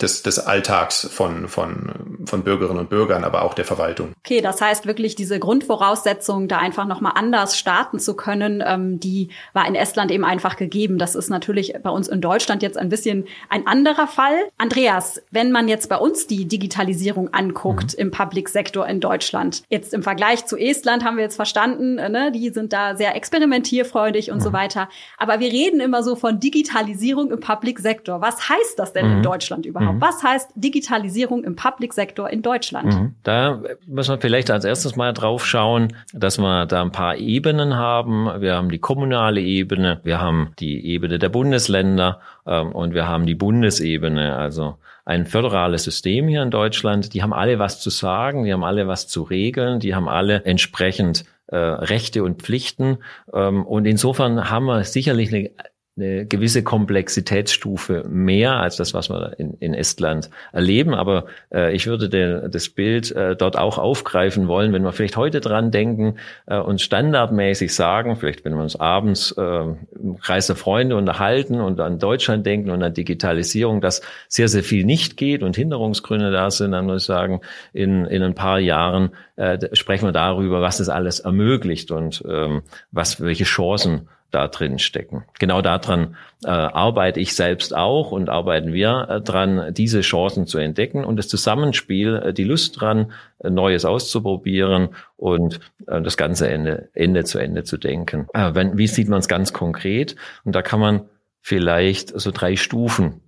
des, 0.00 0.22
des 0.22 0.38
Alltags 0.40 1.08
von, 1.12 1.46
von, 1.46 2.18
von 2.24 2.42
Bürgerinnen 2.42 2.80
und 2.80 2.90
Bürgern, 2.90 3.22
aber 3.22 3.42
auch 3.42 3.54
der 3.54 3.64
Verwaltung. 3.64 4.12
Okay, 4.24 4.40
das 4.40 4.60
heißt 4.60 4.86
wirklich 4.86 5.14
diese 5.14 5.38
Grundvoraussetzung, 5.38 6.48
da 6.48 6.58
einfach 6.58 6.86
nochmal 6.86 7.12
anders 7.14 7.56
starten 7.56 8.00
zu 8.00 8.16
können, 8.16 8.64
ähm, 8.66 8.98
die 8.98 9.28
war 9.52 9.68
in 9.68 9.76
Estland 9.76 10.10
eben 10.10 10.24
einfach 10.24 10.56
gegeben. 10.56 10.98
Das 10.98 11.14
ist 11.14 11.28
natürlich 11.28 11.74
bei 11.82 11.90
uns 11.90 12.08
in 12.08 12.20
Deutschland 12.20 12.62
jetzt 12.62 12.78
ein 12.78 12.88
bisschen 12.88 13.26
ein 13.48 13.66
anderer 13.66 14.08
Fall. 14.08 14.34
Andreas, 14.58 15.22
wenn 15.30 15.52
man 15.52 15.68
jetzt 15.68 15.88
bei 15.88 15.96
uns 15.96 16.26
die 16.26 16.46
Digitalisierung 16.46 17.32
anguckt 17.32 17.92
mhm. 17.92 18.00
im 18.00 18.10
Public 18.10 18.48
Sektor 18.48 18.88
in 18.88 19.00
Deutschland, 19.00 19.62
jetzt 19.68 19.94
im 19.94 20.02
Vergleich 20.02 20.46
zu 20.46 20.56
Estland 20.56 21.04
haben 21.04 21.16
wir 21.16 21.24
jetzt 21.24 21.36
verstanden, 21.36 21.98
äh, 21.98 22.08
ne, 22.08 22.32
die 22.32 22.50
sind 22.50 22.72
da 22.72 22.96
sehr 22.96 23.14
experimentierfreudig 23.14 24.32
und 24.32 24.38
mhm. 24.38 24.42
so 24.42 24.52
weiter. 24.52 24.88
Aber 25.16 25.38
wir 25.38 25.52
reden 25.52 25.78
immer 25.78 26.02
so 26.02 26.16
von 26.16 26.40
Digitalisierung 26.40 27.30
im 27.30 27.38
Public 27.38 27.78
Sektor. 27.78 28.20
Was 28.20 28.48
heißt 28.48 28.76
das 28.76 28.92
denn 28.92 29.06
mhm. 29.06 29.16
in 29.18 29.22
Deutschland? 29.22 29.59
Deutschland 29.60 29.66
überhaupt? 29.66 29.96
Mhm. 29.96 30.00
Was 30.00 30.22
heißt 30.22 30.52
Digitalisierung 30.54 31.44
im 31.44 31.56
Public 31.56 31.92
Sektor 31.92 32.30
in 32.30 32.42
Deutschland? 32.42 32.94
Mhm. 32.94 33.14
Da 33.22 33.62
müssen 33.86 34.14
wir 34.14 34.20
vielleicht 34.20 34.50
als 34.50 34.64
erstes 34.64 34.96
mal 34.96 35.12
drauf 35.12 35.46
schauen, 35.46 35.94
dass 36.12 36.38
wir 36.38 36.66
da 36.66 36.82
ein 36.82 36.92
paar 36.92 37.16
Ebenen 37.16 37.76
haben. 37.76 38.28
Wir 38.40 38.54
haben 38.54 38.70
die 38.70 38.78
kommunale 38.78 39.40
Ebene, 39.40 40.00
wir 40.04 40.20
haben 40.20 40.52
die 40.58 40.84
Ebene 40.86 41.18
der 41.18 41.28
Bundesländer 41.28 42.20
ähm, 42.46 42.72
und 42.72 42.94
wir 42.94 43.06
haben 43.06 43.26
die 43.26 43.34
Bundesebene, 43.34 44.36
also 44.36 44.76
ein 45.04 45.26
föderales 45.26 45.84
System 45.84 46.28
hier 46.28 46.42
in 46.42 46.50
Deutschland. 46.50 47.14
Die 47.14 47.22
haben 47.22 47.32
alle 47.32 47.58
was 47.58 47.80
zu 47.80 47.90
sagen, 47.90 48.44
die 48.44 48.52
haben 48.52 48.64
alle 48.64 48.86
was 48.86 49.08
zu 49.08 49.22
regeln, 49.22 49.80
die 49.80 49.94
haben 49.94 50.08
alle 50.08 50.44
entsprechend 50.44 51.24
äh, 51.46 51.56
Rechte 51.56 52.22
und 52.22 52.42
Pflichten. 52.42 52.98
Ähm, 53.32 53.64
und 53.66 53.86
insofern 53.86 54.50
haben 54.50 54.66
wir 54.66 54.84
sicherlich 54.84 55.34
eine 55.34 55.50
eine 56.00 56.26
gewisse 56.26 56.62
Komplexitätsstufe 56.62 58.04
mehr 58.08 58.54
als 58.54 58.76
das, 58.76 58.94
was 58.94 59.10
wir 59.10 59.38
in, 59.38 59.54
in 59.60 59.74
Estland 59.74 60.30
erleben. 60.52 60.94
Aber 60.94 61.26
äh, 61.52 61.74
ich 61.74 61.86
würde 61.86 62.08
den, 62.08 62.50
das 62.50 62.68
Bild 62.68 63.12
äh, 63.12 63.36
dort 63.36 63.56
auch 63.58 63.78
aufgreifen 63.78 64.48
wollen, 64.48 64.72
wenn 64.72 64.82
wir 64.82 64.92
vielleicht 64.92 65.16
heute 65.16 65.40
dran 65.40 65.70
denken 65.70 66.16
äh, 66.46 66.58
und 66.58 66.80
standardmäßig 66.80 67.74
sagen, 67.74 68.16
vielleicht 68.16 68.44
wenn 68.44 68.54
wir 68.54 68.62
uns 68.62 68.76
abends 68.76 69.32
äh, 69.32 69.42
im 69.42 70.18
Kreis 70.20 70.46
der 70.46 70.56
Freunde 70.56 70.96
unterhalten 70.96 71.60
und 71.60 71.80
an 71.80 71.98
Deutschland 71.98 72.46
denken 72.46 72.70
und 72.70 72.82
an 72.82 72.94
Digitalisierung, 72.94 73.80
dass 73.80 74.02
sehr, 74.28 74.48
sehr 74.48 74.62
viel 74.62 74.84
nicht 74.84 75.16
geht 75.16 75.42
und 75.42 75.56
Hinderungsgründe 75.56 76.30
da 76.30 76.50
sind, 76.50 76.72
dann 76.72 76.86
muss 76.86 77.02
ich 77.02 77.06
sagen, 77.06 77.40
in, 77.72 78.06
in 78.06 78.22
ein 78.22 78.34
paar 78.34 78.58
Jahren 78.58 79.10
äh, 79.36 79.58
sprechen 79.74 80.06
wir 80.06 80.12
darüber, 80.12 80.60
was 80.60 80.78
das 80.78 80.88
alles 80.88 81.20
ermöglicht 81.20 81.90
und 81.90 82.22
ähm, 82.28 82.62
was 82.90 83.20
welche 83.20 83.44
Chancen 83.44 84.08
da 84.30 84.48
drin 84.48 84.78
stecken. 84.78 85.24
Genau 85.38 85.62
daran 85.62 86.16
äh, 86.44 86.48
arbeite 86.48 87.20
ich 87.20 87.34
selbst 87.34 87.74
auch 87.74 88.12
und 88.12 88.28
arbeiten 88.28 88.72
wir 88.72 89.06
äh, 89.08 89.20
dran, 89.20 89.74
diese 89.74 90.00
Chancen 90.00 90.46
zu 90.46 90.58
entdecken 90.58 91.04
und 91.04 91.16
das 91.16 91.28
Zusammenspiel, 91.28 92.16
äh, 92.16 92.32
die 92.32 92.44
Lust 92.44 92.80
dran, 92.80 93.12
äh, 93.38 93.50
Neues 93.50 93.84
auszuprobieren 93.84 94.90
und 95.16 95.60
äh, 95.86 96.00
das 96.00 96.16
ganze 96.16 96.48
Ende, 96.48 96.88
Ende 96.94 97.24
zu 97.24 97.38
Ende 97.38 97.64
zu 97.64 97.76
denken. 97.76 98.26
Äh, 98.34 98.54
wenn, 98.54 98.78
wie 98.78 98.86
sieht 98.86 99.08
man 99.08 99.20
es 99.20 99.28
ganz 99.28 99.52
konkret? 99.52 100.16
Und 100.44 100.54
da 100.54 100.62
kann 100.62 100.80
man 100.80 101.02
vielleicht 101.40 102.18
so 102.18 102.30
drei 102.30 102.56
Stufen 102.56 103.20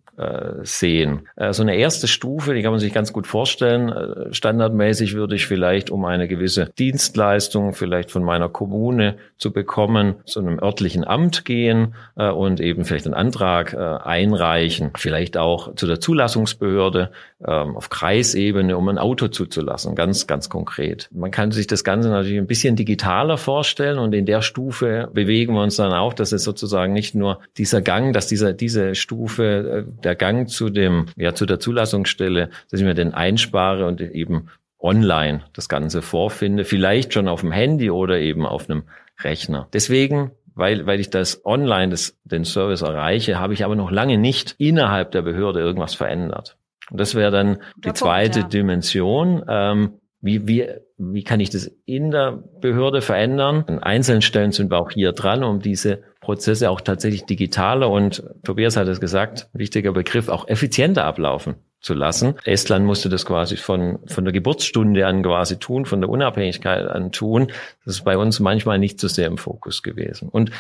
sehen. 0.62 1.28
Äh, 1.36 1.52
so 1.52 1.62
eine 1.62 1.76
erste 1.76 2.08
Stufe, 2.08 2.54
die 2.54 2.62
kann 2.62 2.72
man 2.72 2.80
sich 2.80 2.92
ganz 2.92 3.12
gut 3.12 3.26
vorstellen. 3.26 3.88
Äh, 3.88 4.32
standardmäßig 4.32 5.14
würde 5.14 5.34
ich 5.34 5.46
vielleicht, 5.46 5.90
um 5.90 6.04
eine 6.04 6.28
gewisse 6.28 6.70
Dienstleistung 6.78 7.74
vielleicht 7.74 8.10
von 8.10 8.22
meiner 8.22 8.48
Kommune 8.48 9.16
zu 9.38 9.52
bekommen, 9.52 10.16
zu 10.24 10.40
einem 10.40 10.58
örtlichen 10.58 11.04
Amt 11.04 11.44
gehen 11.44 11.94
und 12.14 12.60
eben 12.60 12.84
vielleicht 12.84 13.06
einen 13.06 13.14
Antrag 13.14 13.74
einreichen, 13.74 14.90
vielleicht 14.96 15.36
auch 15.36 15.74
zu 15.74 15.86
der 15.86 16.00
Zulassungsbehörde 16.00 17.10
ähm, 17.44 17.76
auf 17.76 17.90
Kreisebene, 17.90 18.76
um 18.76 18.88
ein 18.88 18.98
Auto 18.98 19.28
zuzulassen, 19.28 19.94
ganz, 19.94 20.26
ganz 20.26 20.48
konkret. 20.48 21.08
Man 21.12 21.30
kann 21.30 21.50
sich 21.50 21.66
das 21.66 21.82
Ganze 21.82 22.08
natürlich 22.08 22.38
ein 22.38 22.46
bisschen 22.46 22.76
digitaler 22.76 23.36
vorstellen 23.36 23.98
und 23.98 24.14
in 24.14 24.26
der 24.26 24.42
Stufe 24.42 25.08
bewegen 25.12 25.54
wir 25.54 25.62
uns 25.62 25.76
dann 25.76 25.92
auch, 25.92 26.14
dass 26.14 26.32
es 26.32 26.44
sozusagen 26.44 26.92
nicht 26.92 27.14
nur 27.14 27.40
dieser 27.58 27.82
Gang, 27.82 28.12
dass 28.12 28.28
dieser, 28.28 28.52
diese 28.52 28.94
Stufe 28.94 29.86
der 30.04 30.11
Gang 30.14 30.48
zu 30.48 30.70
dem, 30.70 31.06
ja, 31.16 31.34
zu 31.34 31.46
der 31.46 31.60
Zulassungsstelle, 31.60 32.50
dass 32.70 32.80
ich 32.80 32.86
mir 32.86 32.94
den 32.94 33.14
einspare 33.14 33.86
und 33.86 34.00
eben 34.00 34.48
online 34.78 35.44
das 35.52 35.68
Ganze 35.68 36.02
vorfinde, 36.02 36.64
vielleicht 36.64 37.14
schon 37.14 37.28
auf 37.28 37.40
dem 37.40 37.52
Handy 37.52 37.90
oder 37.90 38.18
eben 38.18 38.46
auf 38.46 38.68
einem 38.68 38.84
Rechner. 39.22 39.68
Deswegen 39.72 40.32
weil, 40.54 40.86
weil 40.86 41.00
ich 41.00 41.10
das 41.10 41.44
online 41.44 41.90
das, 41.90 42.18
den 42.24 42.44
Service 42.44 42.82
erreiche, 42.82 43.38
habe 43.38 43.54
ich 43.54 43.64
aber 43.64 43.74
noch 43.74 43.90
lange 43.90 44.18
nicht 44.18 44.54
innerhalb 44.58 45.10
der 45.12 45.22
Behörde 45.22 45.60
irgendwas 45.60 45.94
verändert. 45.94 46.56
Und 46.90 47.00
das 47.00 47.14
wäre 47.14 47.30
dann 47.30 47.58
die 47.76 47.92
zweite 47.92 48.40
Punkt, 48.40 48.54
ja. 48.54 48.60
Dimension. 48.60 49.44
Ähm, 49.48 49.92
wie, 50.22 50.46
wie, 50.46 50.68
wie 50.98 51.24
kann 51.24 51.40
ich 51.40 51.50
das 51.50 51.70
in 51.84 52.12
der 52.12 52.42
Behörde 52.60 53.02
verändern? 53.02 53.64
An 53.66 53.80
einzelnen 53.80 54.22
Stellen 54.22 54.52
sind 54.52 54.70
wir 54.70 54.78
auch 54.78 54.92
hier 54.92 55.12
dran, 55.12 55.42
um 55.42 55.60
diese 55.60 56.02
Prozesse 56.20 56.70
auch 56.70 56.80
tatsächlich 56.80 57.24
digitaler 57.24 57.90
und 57.90 58.22
Tobias 58.44 58.76
hat 58.76 58.86
es 58.86 59.00
gesagt, 59.00 59.48
wichtiger 59.52 59.92
Begriff, 59.92 60.28
auch 60.28 60.46
effizienter 60.46 61.04
ablaufen 61.04 61.56
zu 61.80 61.94
lassen. 61.94 62.36
Estland 62.44 62.86
musste 62.86 63.08
das 63.08 63.26
quasi 63.26 63.56
von, 63.56 63.98
von 64.06 64.24
der 64.24 64.32
Geburtsstunde 64.32 65.04
an 65.04 65.24
quasi 65.24 65.56
tun, 65.56 65.84
von 65.84 66.00
der 66.00 66.08
Unabhängigkeit 66.08 66.86
an 66.86 67.10
tun. 67.10 67.48
Das 67.84 67.96
ist 67.96 68.04
bei 68.04 68.16
uns 68.16 68.38
manchmal 68.38 68.78
nicht 68.78 69.00
so 69.00 69.08
sehr 69.08 69.26
im 69.26 69.38
Fokus 69.38 69.82
gewesen. 69.82 70.28
Und 70.28 70.52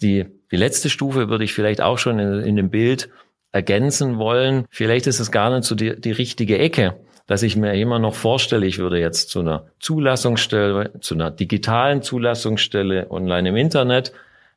die, 0.00 0.26
die 0.52 0.56
letzte 0.56 0.88
Stufe 0.88 1.28
würde 1.28 1.42
ich 1.42 1.52
vielleicht 1.52 1.80
auch 1.80 1.98
schon 1.98 2.20
in, 2.20 2.40
in 2.42 2.54
dem 2.54 2.70
Bild 2.70 3.10
ergänzen 3.50 4.18
wollen. 4.18 4.66
Vielleicht 4.70 5.08
ist 5.08 5.18
es 5.18 5.32
gar 5.32 5.50
nicht 5.50 5.64
so 5.64 5.74
die, 5.74 6.00
die 6.00 6.12
richtige 6.12 6.58
Ecke, 6.58 6.94
dass 7.28 7.42
ich 7.42 7.56
mir 7.56 7.74
immer 7.74 7.98
noch 8.00 8.14
vorstelle, 8.14 8.66
ich 8.66 8.78
würde 8.78 8.98
jetzt 8.98 9.28
zu 9.28 9.40
einer 9.40 9.66
Zulassungsstelle, 9.78 10.92
zu 11.00 11.14
einer 11.14 11.30
digitalen 11.30 12.02
Zulassungsstelle 12.02 13.10
online 13.10 13.50
im 13.50 13.56
Internet 13.56 14.12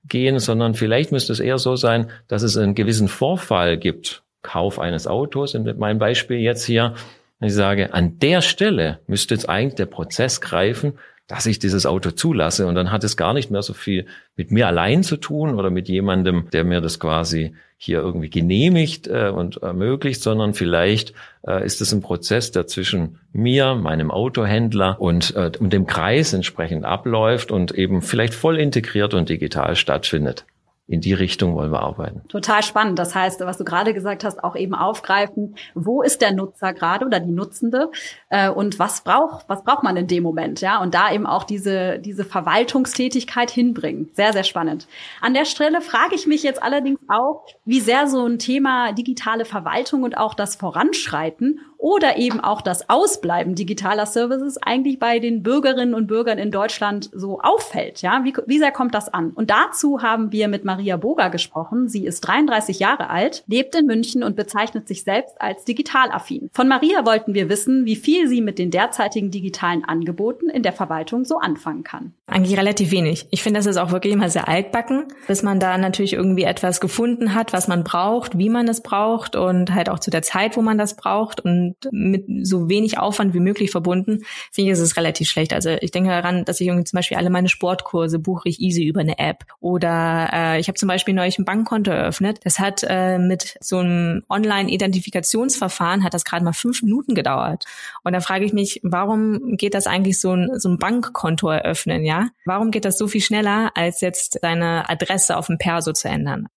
gehen, 0.08 0.40
sondern 0.40 0.74
vielleicht 0.74 1.12
müsste 1.12 1.34
es 1.34 1.42
eher 1.42 1.60
so 1.60 1.76
sein, 1.76 2.10
dass 2.30 2.42
es 2.42 2.58
einen 2.58 2.74
gewissen 2.74 3.10
Vorfall 3.10 3.78
gibt. 3.78 4.24
Kauf 4.42 4.80
eines 4.80 5.06
Autos, 5.06 5.54
in 5.54 5.78
meinem 5.78 6.00
Beispiel 6.00 6.38
jetzt 6.38 6.64
hier. 6.66 6.96
Ich 7.42 7.54
sage, 7.54 7.94
an 7.94 8.18
der 8.20 8.42
Stelle 8.42 9.00
müsste 9.06 9.36
jetzt 9.36 9.50
eigentlich 9.50 9.76
der 9.76 9.86
Prozess 9.88 10.42
greifen, 10.42 10.94
dass 11.32 11.46
ich 11.46 11.60
dieses 11.60 11.86
Auto 11.86 12.12
zulasse. 12.12 12.68
Und 12.68 12.76
dann 12.76 12.92
hat 12.92 13.06
es 13.06 13.16
gar 13.16 13.34
nicht 13.34 13.52
mehr 13.52 13.62
so 13.62 13.72
viel 13.74 14.06
mit 14.36 14.52
mir 14.52 14.68
allein 14.68 15.02
zu 15.02 15.16
tun 15.16 15.56
oder 15.56 15.70
mit 15.70 15.88
jemandem, 15.88 16.50
der 16.52 16.66
mir 16.66 16.82
das 16.82 17.00
quasi 17.00 17.56
hier 17.78 18.00
irgendwie 18.00 18.30
genehmigt 18.30 19.08
äh, 19.08 19.32
und 19.34 19.64
ermöglicht, 19.64 20.22
sondern 20.22 20.54
vielleicht 20.54 21.14
äh, 21.48 21.66
ist 21.66 21.80
es 21.80 21.94
ein 21.94 22.02
Prozess, 22.02 22.52
der 22.52 22.68
zwischen 22.68 23.18
mir, 23.32 23.76
meinem 23.76 24.12
Autohändler 24.12 25.00
und, 25.00 25.34
äh, 25.38 25.52
und 25.58 25.72
dem 25.72 25.88
Kreis 25.88 26.34
entsprechend 26.34 26.84
abläuft 26.84 27.50
und 27.50 27.72
eben 27.72 28.02
vielleicht 28.02 28.34
voll 28.34 28.60
integriert 28.60 29.14
und 29.14 29.30
digital 29.30 29.78
stattfindet 29.78 30.46
in 30.92 31.00
die 31.00 31.14
Richtung 31.14 31.56
wollen 31.56 31.72
wir 31.72 31.80
arbeiten. 31.80 32.22
Total 32.28 32.62
spannend. 32.64 33.00
Das 33.00 33.16
heißt, 33.16 33.40
was 33.42 33.58
du 33.58 33.64
gerade 33.64 33.94
gesagt 33.94 34.26
hast, 34.26 34.44
auch 34.44 34.58
eben 34.58 34.76
aufgreifen, 34.76 35.56
wo 35.74 36.02
ist 36.02 36.22
der 36.22 36.34
Nutzer 36.34 36.74
gerade 36.74 37.06
oder 37.06 37.22
die 37.22 37.32
Nutzende 37.32 37.92
äh, 38.30 38.50
und 38.50 38.78
was 38.78 39.02
braucht, 39.02 39.48
was 39.48 39.64
braucht 39.64 39.84
man 39.84 39.96
in 39.96 40.08
dem 40.08 40.22
Moment, 40.24 40.60
ja? 40.60 40.82
Und 40.82 40.94
da 40.94 41.14
eben 41.14 41.26
auch 41.26 41.46
diese, 41.46 42.00
diese 42.00 42.26
Verwaltungstätigkeit 42.26 43.50
hinbringen. 43.50 44.10
Sehr, 44.14 44.34
sehr 44.34 44.44
spannend. 44.44 44.88
An 45.22 45.34
der 45.34 45.46
Stelle 45.46 45.80
frage 45.80 46.14
ich 46.16 46.28
mich 46.28 46.44
jetzt 46.44 46.62
allerdings 46.62 47.00
auch, 47.08 47.46
wie 47.64 47.80
sehr 47.80 48.08
so 48.08 48.26
ein 48.26 48.38
Thema 48.38 48.92
digitale 48.92 49.46
Verwaltung 49.46 50.04
und 50.04 50.18
auch 50.18 50.34
das 50.34 50.56
Voranschreiten 50.56 51.62
oder 51.82 52.18
eben 52.18 52.40
auch 52.40 52.62
das 52.62 52.90
Ausbleiben 52.90 53.56
digitaler 53.56 54.06
Services 54.06 54.58
eigentlich 54.62 55.00
bei 55.00 55.18
den 55.18 55.42
Bürgerinnen 55.42 55.96
und 55.96 56.06
Bürgern 56.06 56.38
in 56.38 56.52
Deutschland 56.52 57.10
so 57.12 57.42
auffällt. 57.42 58.04
Ja, 58.04 58.22
wie, 58.24 58.34
wie 58.46 58.60
sehr 58.60 58.72
kommt 58.72 58.94
das 58.94 59.12
an? 59.12 59.32
Und 59.32 59.50
dazu 59.50 60.04
haben 60.04 60.32
wir 60.32 60.48
mit 60.48 60.64
Maria 60.64 60.98
Boger 60.98 61.32
gesprochen. 61.32 61.90
Sie 61.90 62.06
ist 62.06 62.22
33 62.22 62.80
Jahre 62.80 63.10
alt, 63.10 63.44
lebt 63.48 63.76
in 63.76 63.88
München 63.88 64.24
und 64.24 64.36
bezeichnet 64.36 64.88
sich 64.88 65.04
selbst 65.04 65.42
als 65.42 65.66
digitalaffin. 65.66 66.52
Von 66.54 66.68
Maria 66.68 67.04
wollten 67.04 67.34
wir 67.34 67.50
wissen, 67.50 67.86
wie 67.86 67.96
viel 67.96 68.28
sie 68.28 68.42
mit 68.42 68.60
den 68.60 68.70
derzeitigen 68.70 69.32
digitalen 69.32 69.84
Angeboten 69.84 70.50
in 70.50 70.62
der 70.62 70.74
Verwaltung 70.74 71.26
so 71.26 71.40
anfangen 71.40 71.84
kann. 71.84 72.14
Eigentlich 72.28 72.58
relativ 72.58 72.92
wenig. 72.92 73.26
Ich 73.32 73.42
finde, 73.42 73.60
das 73.60 73.66
ist 73.66 73.78
auch 73.78 73.92
wirklich 73.92 74.14
immer 74.14 74.30
sehr 74.30 74.48
altbacken, 74.48 75.06
bis 75.28 75.42
man 75.42 75.60
da 75.60 75.78
natürlich 75.80 76.14
irgendwie 76.14 76.44
etwas 76.44 76.80
gefunden 76.80 77.34
hat, 77.34 77.54
was 77.54 77.68
man 77.68 77.84
braucht, 77.84 78.38
wie 78.38 78.50
man 78.50 78.68
es 78.68 78.82
braucht 78.82 79.36
und 79.36 79.74
halt 79.74 79.90
auch 79.90 80.00
zu 80.00 80.12
der 80.12 80.22
Zeit, 80.22 80.56
wo 80.56 80.62
man 80.62 80.78
das 80.78 80.96
braucht 80.96 81.42
und 81.42 81.71
mit 81.92 82.26
so 82.44 82.70
wenig 82.70 82.98
Aufwand 82.98 83.34
wie 83.34 83.40
möglich 83.40 83.72
verbunden, 83.72 84.24
finde 84.52 84.72
ich, 84.72 84.74
ist 84.74 84.80
es 84.80 84.98
relativ 84.98 85.30
schlecht. 85.30 85.54
Also 85.54 85.70
ich 85.70 85.92
denke 85.92 86.10
daran, 86.10 86.46
dass 86.46 86.62
ich 86.62 86.68
irgendwie 86.68 86.86
zum 86.86 86.98
Beispiel 86.98 87.18
alle 87.18 87.30
meine 87.30 87.50
Sportkurse 87.50 88.20
buche 88.20 88.50
ich 88.50 88.60
easy 88.60 88.84
über 88.84 89.02
eine 89.02 89.20
App. 89.20 89.46
Oder 89.60 90.30
äh, 90.32 90.60
ich 90.60 90.68
habe 90.68 90.78
zum 90.78 90.88
Beispiel 90.88 91.14
neulich 91.14 91.40
ein 91.40 91.46
Bankkonto 91.46 91.92
eröffnet. 91.92 92.40
Das 92.44 92.60
hat 92.60 92.86
äh, 92.88 93.18
mit 93.18 93.58
so 93.62 93.78
einem 93.80 94.24
Online-Identifikationsverfahren 94.30 96.04
hat 96.04 96.14
das 96.14 96.26
gerade 96.26 96.44
mal 96.44 96.54
fünf 96.54 96.82
Minuten 96.84 97.16
gedauert. 97.16 97.66
Und 98.04 98.14
da 98.14 98.20
frage 98.20 98.46
ich 98.46 98.54
mich, 98.54 98.80
warum 98.84 99.58
geht 99.58 99.74
das 99.74 99.88
eigentlich 99.88 100.20
so 100.20 100.36
ein, 100.36 100.60
so 100.60 100.70
ein 100.70 100.78
Bankkonto 100.78 101.50
eröffnen, 101.50 102.04
ja? 102.04 102.28
Warum 102.46 102.72
geht 102.72 102.86
das 102.86 102.98
so 102.98 103.08
viel 103.08 103.22
schneller, 103.22 103.72
als 103.76 104.02
jetzt 104.02 104.40
deine 104.42 104.90
Adresse 104.90 105.38
auf 105.38 105.48
dem 105.48 105.58
Perso 105.58 105.94
zu 105.94 106.08
ändern? 106.08 106.48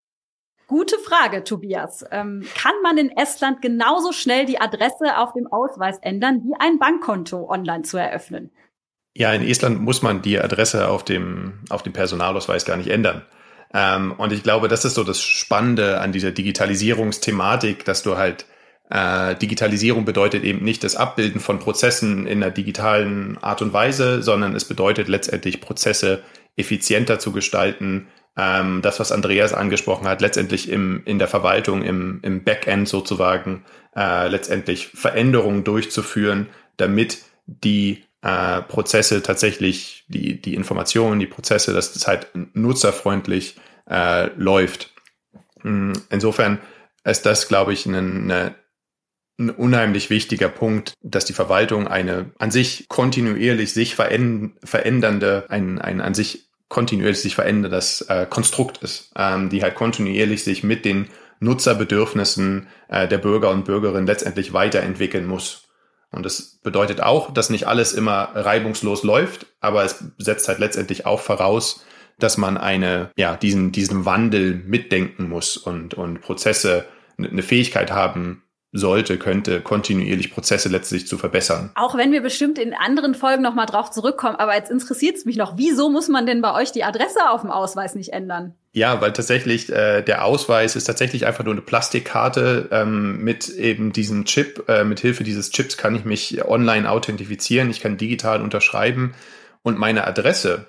Gute 0.74 0.98
Frage, 0.98 1.44
Tobias. 1.44 2.04
Ähm, 2.10 2.44
kann 2.60 2.74
man 2.82 2.98
in 2.98 3.16
Estland 3.16 3.62
genauso 3.62 4.10
schnell 4.10 4.44
die 4.44 4.60
Adresse 4.60 5.18
auf 5.18 5.32
dem 5.32 5.46
Ausweis 5.46 5.98
ändern, 6.02 6.42
wie 6.42 6.54
ein 6.58 6.80
Bankkonto 6.80 7.48
online 7.48 7.84
zu 7.84 7.96
eröffnen? 7.96 8.50
Ja, 9.14 9.32
in 9.32 9.46
Estland 9.46 9.80
muss 9.80 10.02
man 10.02 10.20
die 10.20 10.36
Adresse 10.36 10.88
auf 10.88 11.04
dem, 11.04 11.60
auf 11.70 11.84
dem 11.84 11.92
Personalausweis 11.92 12.64
gar 12.64 12.76
nicht 12.76 12.90
ändern. 12.90 13.22
Ähm, 13.72 14.14
und 14.18 14.32
ich 14.32 14.42
glaube, 14.42 14.66
das 14.66 14.84
ist 14.84 14.94
so 14.94 15.04
das 15.04 15.20
Spannende 15.20 16.00
an 16.00 16.10
dieser 16.10 16.32
Digitalisierungsthematik, 16.32 17.84
dass 17.84 18.02
du 18.02 18.16
halt 18.16 18.44
äh, 18.90 19.36
Digitalisierung 19.36 20.04
bedeutet 20.04 20.42
eben 20.42 20.64
nicht 20.64 20.82
das 20.82 20.96
Abbilden 20.96 21.40
von 21.40 21.60
Prozessen 21.60 22.26
in 22.26 22.42
einer 22.42 22.50
digitalen 22.50 23.38
Art 23.38 23.62
und 23.62 23.72
Weise, 23.72 24.24
sondern 24.24 24.56
es 24.56 24.64
bedeutet 24.64 25.06
letztendlich 25.06 25.60
Prozesse 25.60 26.24
effizienter 26.56 27.20
zu 27.20 27.30
gestalten, 27.30 28.08
ähm, 28.36 28.82
das, 28.82 29.00
was 29.00 29.12
Andreas 29.12 29.52
angesprochen 29.52 30.08
hat, 30.08 30.20
letztendlich 30.20 30.68
im, 30.68 31.02
in 31.04 31.18
der 31.18 31.28
Verwaltung, 31.28 31.82
im, 31.82 32.20
im 32.22 32.44
Backend 32.44 32.88
sozusagen, 32.88 33.64
äh, 33.96 34.28
letztendlich 34.28 34.88
Veränderungen 34.88 35.64
durchzuführen, 35.64 36.48
damit 36.76 37.18
die 37.46 38.04
äh, 38.22 38.62
Prozesse 38.62 39.22
tatsächlich, 39.22 40.04
die, 40.08 40.40
die 40.40 40.54
Informationen, 40.54 41.20
die 41.20 41.26
Prozesse, 41.26 41.72
dass 41.72 41.92
das 41.92 42.06
halt 42.06 42.28
nutzerfreundlich 42.54 43.56
äh, 43.88 44.30
läuft. 44.36 44.92
Hm, 45.60 45.92
insofern 46.10 46.58
ist 47.04 47.26
das, 47.26 47.48
glaube 47.48 47.72
ich, 47.72 47.86
eine, 47.86 47.98
eine, 47.98 48.54
ein 49.38 49.50
unheimlich 49.50 50.10
wichtiger 50.10 50.48
Punkt, 50.48 50.94
dass 51.02 51.24
die 51.24 51.32
Verwaltung 51.32 51.86
eine 51.86 52.30
an 52.38 52.50
sich 52.50 52.88
kontinuierlich 52.88 53.72
sich 53.72 53.94
verändernde, 53.94 55.46
ein, 55.48 55.80
ein 55.80 56.00
an 56.00 56.14
sich 56.14 56.48
kontinuierlich 56.74 57.20
sich 57.20 57.36
veränderndes 57.36 58.02
äh, 58.02 58.26
Konstrukt 58.28 58.78
ist, 58.82 59.12
ähm, 59.16 59.48
die 59.48 59.62
halt 59.62 59.76
kontinuierlich 59.76 60.42
sich 60.42 60.64
mit 60.64 60.84
den 60.84 61.08
Nutzerbedürfnissen 61.38 62.66
äh, 62.88 63.06
der 63.06 63.18
Bürger 63.18 63.50
und 63.50 63.64
Bürgerinnen 63.64 64.08
letztendlich 64.08 64.52
weiterentwickeln 64.52 65.26
muss. 65.26 65.68
Und 66.10 66.26
das 66.26 66.58
bedeutet 66.62 67.00
auch, 67.00 67.32
dass 67.32 67.48
nicht 67.48 67.66
alles 67.66 67.92
immer 67.92 68.30
reibungslos 68.34 69.04
läuft, 69.04 69.46
aber 69.60 69.84
es 69.84 70.04
setzt 70.18 70.48
halt 70.48 70.58
letztendlich 70.58 71.06
auch 71.06 71.20
voraus, 71.20 71.84
dass 72.18 72.38
man 72.38 72.56
eine, 72.56 73.10
ja, 73.16 73.36
diesen, 73.36 73.70
diesen 73.72 74.04
Wandel 74.04 74.54
mitdenken 74.54 75.28
muss 75.28 75.56
und, 75.56 75.94
und 75.94 76.20
Prozesse 76.20 76.86
eine 77.18 77.42
Fähigkeit 77.42 77.92
haben, 77.92 78.42
sollte, 78.76 79.18
könnte, 79.18 79.60
kontinuierlich 79.60 80.32
Prozesse 80.32 80.68
letztlich 80.68 81.06
zu 81.06 81.16
verbessern. 81.16 81.70
Auch 81.76 81.96
wenn 81.96 82.10
wir 82.10 82.20
bestimmt 82.20 82.58
in 82.58 82.74
anderen 82.74 83.14
Folgen 83.14 83.40
nochmal 83.42 83.66
drauf 83.66 83.92
zurückkommen, 83.92 84.34
aber 84.34 84.56
jetzt 84.56 84.70
interessiert 84.70 85.16
es 85.16 85.24
mich 85.24 85.36
noch, 85.36 85.56
wieso 85.56 85.88
muss 85.90 86.08
man 86.08 86.26
denn 86.26 86.42
bei 86.42 86.52
euch 86.60 86.72
die 86.72 86.82
Adresse 86.82 87.30
auf 87.30 87.42
dem 87.42 87.52
Ausweis 87.52 87.94
nicht 87.94 88.12
ändern? 88.12 88.54
Ja, 88.72 89.00
weil 89.00 89.12
tatsächlich 89.12 89.70
äh, 89.70 90.02
der 90.02 90.24
Ausweis 90.24 90.74
ist 90.74 90.84
tatsächlich 90.84 91.24
einfach 91.24 91.44
nur 91.44 91.54
eine 91.54 91.62
Plastikkarte 91.62 92.68
ähm, 92.72 93.22
mit 93.22 93.48
eben 93.48 93.92
diesem 93.92 94.24
Chip. 94.24 94.68
Äh, 94.68 94.82
mit 94.82 94.98
Hilfe 94.98 95.22
dieses 95.22 95.52
Chips 95.52 95.76
kann 95.76 95.94
ich 95.94 96.04
mich 96.04 96.44
online 96.44 96.90
authentifizieren, 96.90 97.70
ich 97.70 97.80
kann 97.80 97.96
digital 97.96 98.42
unterschreiben 98.42 99.14
und 99.62 99.78
meine 99.78 100.04
Adresse, 100.04 100.66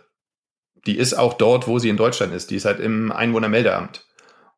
die 0.85 0.97
ist 0.97 1.15
auch 1.15 1.33
dort, 1.33 1.67
wo 1.67 1.79
sie 1.79 1.89
in 1.89 1.97
Deutschland 1.97 2.33
ist. 2.33 2.51
Die 2.51 2.55
ist 2.55 2.65
halt 2.65 2.79
im 2.79 3.11
Einwohnermeldeamt. 3.11 4.04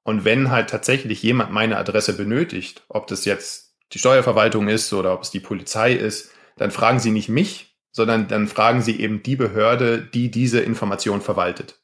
Und 0.08 0.24
wenn 0.24 0.52
halt 0.52 0.70
tatsächlich 0.70 1.22
jemand 1.22 1.52
meine 1.52 1.76
Adresse 1.76 2.16
benötigt, 2.16 2.82
ob 2.88 3.08
das 3.08 3.26
jetzt 3.26 3.74
die 3.92 4.00
Steuerverwaltung 4.00 4.70
ist 4.70 4.94
oder 4.94 5.14
ob 5.14 5.24
es 5.24 5.32
die 5.32 5.42
Polizei 5.42 5.92
ist, 5.92 6.32
dann 6.56 6.72
fragen 6.72 7.00
sie 7.00 7.12
nicht 7.12 7.28
mich, 7.28 7.76
sondern 7.92 8.30
dann 8.30 8.48
fragen 8.48 8.82
sie 8.82 9.02
eben 9.02 9.22
die 9.22 9.36
Behörde, 9.36 10.00
die 10.00 10.32
diese 10.32 10.62
Information 10.62 11.20
verwaltet. 11.20 11.82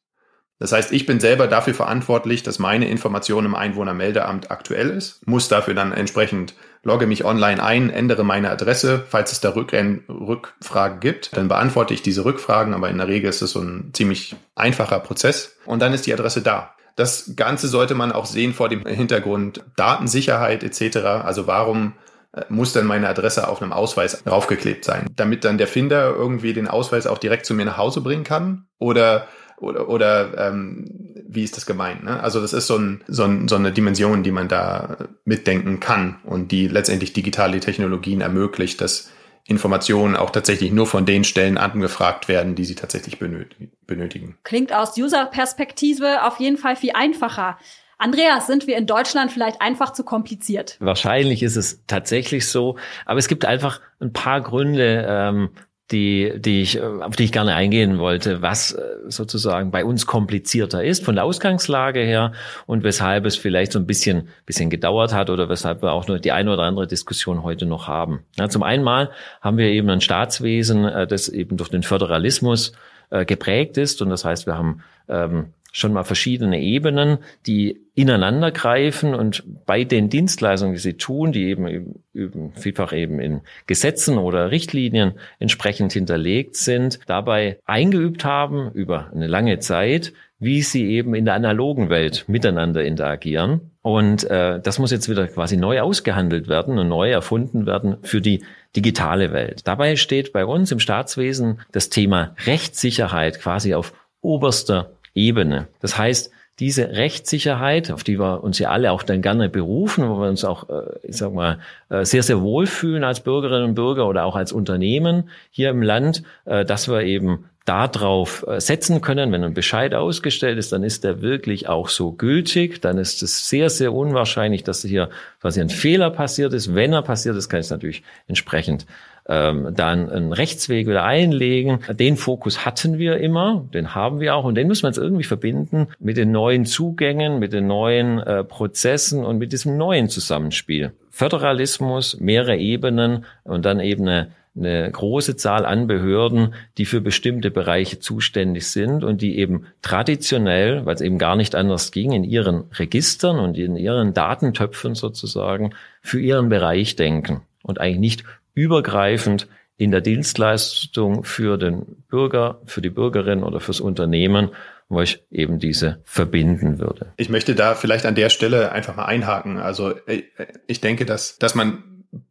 Das 0.58 0.72
heißt, 0.72 0.94
ich 0.94 1.06
bin 1.06 1.20
selber 1.20 1.48
dafür 1.48 1.74
verantwortlich, 1.74 2.44
dass 2.44 2.60
meine 2.60 2.88
Information 2.88 3.44
im 3.44 3.56
Einwohnermeldeamt 3.56 4.52
aktuell 4.52 4.92
ist, 4.92 5.28
muss 5.28 5.50
dafür 5.50 5.74
dann 5.74 5.92
entsprechend 5.92 6.54
logge 6.82 7.08
mich 7.08 7.26
online 7.26 7.62
ein, 7.62 7.90
ändere 7.90 8.24
meine 8.24 8.52
Adresse. 8.52 9.06
Falls 9.10 9.34
es 9.34 9.42
da 9.42 9.50
Rückfragen 9.50 11.02
gibt, 11.02 11.36
dann 11.36 11.50
beantworte 11.50 11.94
ich 11.94 12.02
diese 12.02 12.24
Rückfragen, 12.24 12.74
aber 12.74 12.90
in 12.90 13.00
der 13.00 13.10
Regel 13.10 13.30
ist 13.30 13.42
es 13.42 13.52
so 13.52 13.60
ein 13.60 13.90
ziemlich 13.92 14.38
einfacher 14.56 15.02
Prozess 15.02 15.58
und 15.66 15.82
dann 15.82 15.94
ist 15.94 16.06
die 16.06 16.14
Adresse 16.14 16.42
da. 16.42 16.74
Das 16.96 17.36
Ganze 17.36 17.68
sollte 17.68 17.96
man 17.96 18.12
auch 18.12 18.26
sehen 18.26 18.54
vor 18.54 18.70
dem 18.70 18.86
Hintergrund 18.86 19.64
Datensicherheit 19.76 20.64
etc. 20.64 20.98
Also 20.98 21.48
warum 21.48 21.94
äh, 22.34 22.44
muss 22.50 22.74
dann 22.74 22.86
meine 22.86 23.08
Adresse 23.08 23.48
auf 23.48 23.62
einem 23.62 23.74
Ausweis 23.74 24.24
draufgeklebt 24.24 24.86
sein, 24.86 25.08
damit 25.16 25.44
dann 25.44 25.58
der 25.58 25.68
Finder 25.68 26.14
irgendwie 26.16 26.54
den 26.54 26.68
Ausweis 26.68 27.08
auch 27.08 27.18
direkt 27.18 27.46
zu 27.46 27.54
mir 27.54 27.66
nach 27.66 27.78
Hause 27.78 28.02
bringen 28.02 28.24
kann? 28.24 28.68
Oder 28.78 29.28
oder, 29.58 29.88
oder 29.88 30.50
ähm, 30.50 30.86
wie 31.28 31.44
ist 31.44 31.56
das 31.56 31.66
gemeint? 31.66 32.04
Ne? 32.04 32.22
Also 32.22 32.42
das 32.42 32.54
ist 32.54 32.68
so, 32.68 32.78
ein, 32.78 33.02
so, 33.08 33.24
ein, 33.24 33.48
so 33.48 33.56
eine 33.56 33.72
Dimension, 33.72 34.22
die 34.24 34.32
man 34.32 34.48
da 34.48 34.98
mitdenken 35.26 35.80
kann 35.80 36.18
und 36.26 36.52
die 36.52 36.68
letztendlich 36.68 37.14
digitale 37.14 37.60
Technologien 37.60 38.22
ermöglicht, 38.22 38.82
dass 38.82 39.10
Informationen 39.46 40.16
auch 40.16 40.30
tatsächlich 40.30 40.72
nur 40.72 40.88
von 40.88 41.06
den 41.06 41.24
Stellen 41.24 41.58
angefragt 41.58 42.28
werden, 42.28 42.56
die 42.56 42.66
sie 42.66 42.76
tatsächlich 42.76 43.20
benötigen. 43.20 44.38
Klingt 44.44 44.74
aus 44.74 44.98
User-Perspektive 44.98 46.24
auf 46.24 46.40
jeden 46.40 46.58
Fall 46.58 46.76
viel 46.76 46.92
einfacher. 46.94 47.58
Andreas, 47.98 48.48
sind 48.48 48.68
wir 48.68 48.78
in 48.78 48.88
Deutschland 48.88 49.32
vielleicht 49.32 49.62
einfach 49.62 49.94
zu 49.94 50.04
kompliziert? 50.04 50.78
Wahrscheinlich 50.80 51.44
ist 51.44 51.56
es 51.56 51.84
tatsächlich 51.88 52.48
so, 52.48 52.78
aber 53.06 53.20
es 53.20 53.28
gibt 53.28 53.46
einfach 53.46 53.82
ein 54.00 54.14
paar 54.14 54.42
Gründe, 54.42 55.06
ähm, 55.08 55.50
die, 55.92 56.34
die 56.38 56.62
ich, 56.62 56.82
auf 56.82 57.16
die 57.16 57.26
ich 57.26 57.32
gerne 57.32 57.56
eingehen 57.56 58.00
wollte, 58.00 58.42
was 58.42 58.72
äh, 58.72 58.82
sozusagen 59.08 59.70
bei 59.72 59.84
uns 59.84 60.06
komplizierter 60.06 60.84
ist 60.84 61.04
von 61.04 61.16
der 61.16 61.26
Ausgangslage 61.26 62.00
her 62.00 62.32
und 62.66 62.84
weshalb 62.84 63.26
es 63.26 63.36
vielleicht 63.36 63.74
so 63.74 63.80
ein 63.80 63.86
bisschen, 63.86 64.30
bisschen 64.46 64.70
gedauert 64.70 65.14
hat 65.14 65.30
oder 65.30 65.50
weshalb 65.50 65.84
wir 65.84 65.92
auch 65.92 66.08
nur 66.08 66.20
die 66.20 66.32
eine 66.32 66.54
oder 66.54 66.64
andere 66.64 66.88
Diskussion 66.88 67.44
heute 67.44 67.66
noch 67.66 67.88
haben. 67.88 68.24
Ja, 68.38 68.48
zum 68.48 68.64
einen 68.64 68.84
mal 68.84 69.12
haben 69.42 69.58
wir 69.58 69.68
eben 69.68 69.90
ein 69.90 70.02
Staatswesen, 70.02 70.86
äh, 70.86 71.06
das 71.06 71.28
eben 71.28 71.58
durch 71.58 71.70
den 71.70 71.84
Föderalismus 71.84 72.72
äh, 73.10 73.26
geprägt 73.26 73.78
ist 73.78 74.02
und 74.02 74.10
das 74.10 74.24
heißt, 74.24 74.48
wir 74.48 74.58
haben 74.58 74.84
ähm, 75.10 75.54
schon 75.74 75.92
mal 75.92 76.04
verschiedene 76.04 76.62
Ebenen, 76.62 77.18
die 77.48 77.82
ineinander 77.96 78.52
greifen 78.52 79.16
und 79.16 79.44
bei 79.66 79.84
den 79.84 80.08
Dienstleistungen, 80.08 80.76
die 80.76 80.80
sie 80.80 80.94
tun, 80.94 81.32
die 81.32 81.46
eben, 81.46 81.96
eben 82.14 82.54
vielfach 82.54 82.94
eben 82.94 83.20
in 83.20 83.42
Gesetzen 83.66 84.20
oder 84.20 84.52
Richtlinien 84.52 85.14
entsprechend 85.40 85.92
hinterlegt 85.92 86.56
sind, 86.56 87.00
dabei 87.08 87.58
eingeübt 87.66 88.24
haben 88.24 88.72
über 88.74 89.12
eine 89.14 89.26
lange 89.26 89.60
Zeit, 89.60 90.14
wie 90.38 90.62
sie 90.62 90.92
eben 90.92 91.16
in 91.16 91.26
der 91.26 91.34
analogen 91.34 91.90
Welt 91.90 92.26
miteinander 92.28 92.84
interagieren. 92.84 93.72
Und 93.82 94.26
äh, 94.26 94.60
das 94.62 94.78
muss 94.78 94.92
jetzt 94.92 95.10
wieder 95.10 95.28
quasi 95.28 95.58
neu 95.58 95.82
ausgehandelt 95.82 96.48
werden 96.48 96.78
und 96.78 96.88
neu 96.88 97.10
erfunden 97.10 97.66
werden 97.66 97.98
für 98.04 98.22
die 98.22 98.44
digitale 98.76 99.34
Welt. 99.34 99.68
Dabei 99.68 99.96
steht 99.96 100.34
bei 100.34 100.46
uns 100.46 100.72
im 100.72 100.80
Staatswesen 100.80 101.62
das 101.72 101.90
Thema 101.90 102.36
Rechtssicherheit 102.46 103.40
quasi 103.40 103.74
auf 103.74 103.94
oberster 104.22 104.92
Ebene. 105.14 105.68
Das 105.80 105.98
heißt, 105.98 106.32
diese 106.60 106.90
Rechtssicherheit, 106.90 107.92
auf 107.92 108.04
die 108.04 108.20
wir 108.20 108.44
uns 108.44 108.60
ja 108.60 108.70
alle 108.70 108.92
auch 108.92 109.02
dann 109.04 109.22
gerne 109.22 109.50
berufen, 109.50 110.08
wo 110.08 110.20
wir 110.20 110.30
uns 110.30 110.46
auch, 110.46 110.70
äh, 110.70 111.00
ich 111.04 111.18
sag 111.18 111.34
mal, 111.34 111.60
äh, 111.90 112.06
sehr, 112.06 112.22
sehr 112.22 112.42
wohlfühlen 112.42 113.04
als 113.04 113.22
Bürgerinnen 113.22 113.70
und 113.70 113.76
Bürger 113.76 114.08
oder 114.08 114.26
auch 114.26 114.36
als 114.36 114.52
Unternehmen 114.52 115.30
hier 115.50 115.72
im 115.72 115.82
Land, 115.82 116.24
äh, 116.46 116.64
dass 116.64 116.88
wir 116.88 117.02
eben 117.02 117.46
darauf 117.66 118.46
setzen 118.58 119.00
können, 119.00 119.32
wenn 119.32 119.42
ein 119.42 119.54
Bescheid 119.54 119.94
ausgestellt 119.94 120.58
ist, 120.58 120.74
dann 120.74 120.84
ist 120.84 121.06
der 121.06 121.22
wirklich 121.22 121.70
auch 121.70 121.88
so 121.88 122.12
gültig. 122.12 122.82
Dann 122.82 122.98
ist 122.98 123.24
es 123.24 123.48
sehr, 123.48 123.70
sehr 123.70 123.94
unwahrscheinlich, 123.94 124.66
dass 124.66 124.82
hier 124.82 125.10
quasi 125.40 125.62
ein 125.62 125.70
Fehler 125.70 126.10
passiert 126.10 126.52
ist. 126.52 126.76
Wenn 126.76 126.92
er 126.92 127.04
passiert 127.04 127.38
ist, 127.38 127.48
kann 127.48 127.62
es 127.62 127.70
natürlich 127.70 128.04
entsprechend 128.28 128.86
ähm, 129.28 129.70
dann 129.74 130.10
einen 130.10 130.34
Rechtsweg 130.34 130.88
wieder 130.88 131.04
einlegen. 131.04 131.80
Den 131.90 132.18
Fokus 132.18 132.66
hatten 132.66 132.98
wir 132.98 133.18
immer, 133.18 133.66
den 133.74 133.96
haben 133.96 134.20
wir 134.20 134.36
auch 134.36 134.44
und 134.44 134.56
den 134.56 134.68
müssen 134.68 134.84
wir 134.84 134.90
jetzt 134.90 134.98
irgendwie 134.98 135.24
verbinden 135.24 135.88
mit 136.00 136.18
den 136.18 136.32
neuen 136.32 136.66
Zugängen, 136.66 137.40
mit 137.40 137.54
den 137.54 137.68
neuen 137.68 138.20
äh, 138.20 138.44
Prozessen 138.44 139.24
und 139.24 139.38
mit 139.38 139.54
diesem 139.54 139.78
neuen 139.78 140.10
Zusammenspiel. 140.10 140.92
Föderalismus, 141.10 142.20
mehrere 142.20 142.58
Ebenen 142.58 143.26
und 143.44 143.66
dann 143.66 143.80
eben 143.80 144.08
eine 144.08 144.32
eine 144.56 144.92
große 144.92 145.36
Zahl 145.36 145.66
an 145.66 145.88
Behörden, 145.88 146.54
die 146.78 146.86
für 146.86 147.02
bestimmte 147.02 147.50
Bereiche 147.50 148.00
zuständig 148.00 148.68
sind 148.68 149.04
und 149.04 149.22
die 149.22 149.40
eben 149.40 149.66
traditionell, 149.82 150.86
weil 150.86 150.96
es 150.96 151.02
eben 151.02 151.18
gar 151.18 151.36
nicht 151.36 151.56
anders 151.56 151.92
ging, 151.92 152.12
in 152.12 152.24
ihren 152.24 152.66
Registern 152.74 153.40
und 153.40 153.58
in 153.58 153.76
ihren 153.76 154.14
Datentöpfen 154.14 154.94
sozusagen 154.94 155.72
für 156.02 156.20
ihren 156.20 156.50
Bereich 156.50 156.96
denken 156.96 157.42
und 157.64 157.82
eigentlich 157.82 158.00
nicht 158.00 158.24
übergreifend 158.54 159.48
in 159.78 159.92
der 159.92 160.02
Dienstleistung 160.02 161.24
für 161.24 161.58
den 161.58 162.04
Bürger, 162.08 162.62
für 162.66 162.82
die 162.82 162.90
Bürgerin 162.90 163.44
oder 163.44 163.60
fürs 163.60 163.82
Unternehmen, 163.82 164.52
wo 164.88 165.02
ich 165.02 165.24
eben 165.32 165.60
diese 165.60 166.02
verbinden 166.06 166.80
würde. 166.80 167.14
Ich 167.18 167.30
möchte 167.30 167.56
da 167.56 167.76
vielleicht 167.76 168.06
an 168.06 168.16
der 168.16 168.30
Stelle 168.30 168.72
einfach 168.72 168.96
mal 168.96 169.06
einhaken. 169.06 169.58
Also 169.58 169.96
äh, 170.06 170.24
ich 170.68 170.82
denke, 170.82 171.06
dass, 171.06 171.38
dass 171.40 171.56
man 171.56 171.84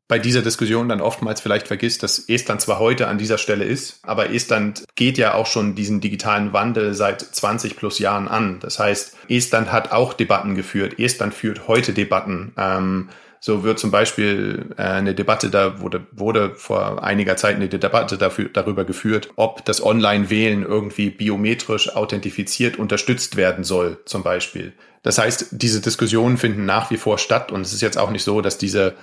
bei 0.06 0.18
dieser 0.18 0.42
Diskussion 0.42 0.88
dann 0.88 1.00
oftmals 1.00 1.40
vielleicht 1.40 1.66
vergisst, 1.66 2.02
dass 2.02 2.18
Estland 2.28 2.60
zwar 2.60 2.78
heute 2.78 3.08
an 3.08 3.18
dieser 3.18 3.38
Stelle 3.38 3.64
ist, 3.64 3.98
aber 4.02 4.30
Estland 4.30 4.84
geht 4.94 5.18
ja 5.18 5.34
auch 5.34 5.46
schon 5.46 5.74
diesen 5.74 6.00
digitalen 6.00 6.52
Wandel 6.52 6.94
seit 6.94 7.22
20 7.22 7.76
plus 7.76 7.98
Jahren 7.98 8.28
an. 8.28 8.60
Das 8.60 8.78
heißt, 8.78 9.16
Estland 9.28 9.72
hat 9.72 9.90
auch 9.90 10.12
Debatten 10.12 10.54
geführt. 10.54 10.98
Estland 10.98 11.34
führt 11.34 11.66
heute 11.66 11.92
Debatten. 11.94 12.52
Ähm, 12.56 13.08
so 13.44 13.64
wird 13.64 13.80
zum 13.80 13.90
Beispiel 13.90 14.66
äh, 14.78 14.82
eine 14.82 15.16
Debatte, 15.16 15.50
da 15.50 15.80
wurde, 15.80 16.06
wurde 16.12 16.54
vor 16.54 17.02
einiger 17.02 17.36
Zeit 17.36 17.56
eine 17.56 17.68
Debatte 17.68 18.16
dafür, 18.16 18.48
darüber 18.48 18.84
geführt, 18.84 19.30
ob 19.34 19.64
das 19.64 19.84
Online-Wählen 19.84 20.62
irgendwie 20.62 21.10
biometrisch 21.10 21.94
authentifiziert 21.96 22.78
unterstützt 22.78 23.34
werden 23.34 23.64
soll, 23.64 23.98
zum 24.04 24.22
Beispiel. 24.22 24.74
Das 25.02 25.18
heißt, 25.18 25.48
diese 25.50 25.80
Diskussionen 25.80 26.38
finden 26.38 26.66
nach 26.66 26.92
wie 26.92 26.96
vor 26.96 27.18
statt 27.18 27.50
und 27.50 27.62
es 27.62 27.72
ist 27.72 27.82
jetzt 27.82 27.98
auch 27.98 28.12
nicht 28.12 28.22
so, 28.22 28.40
dass 28.42 28.58
diese, 28.58 28.94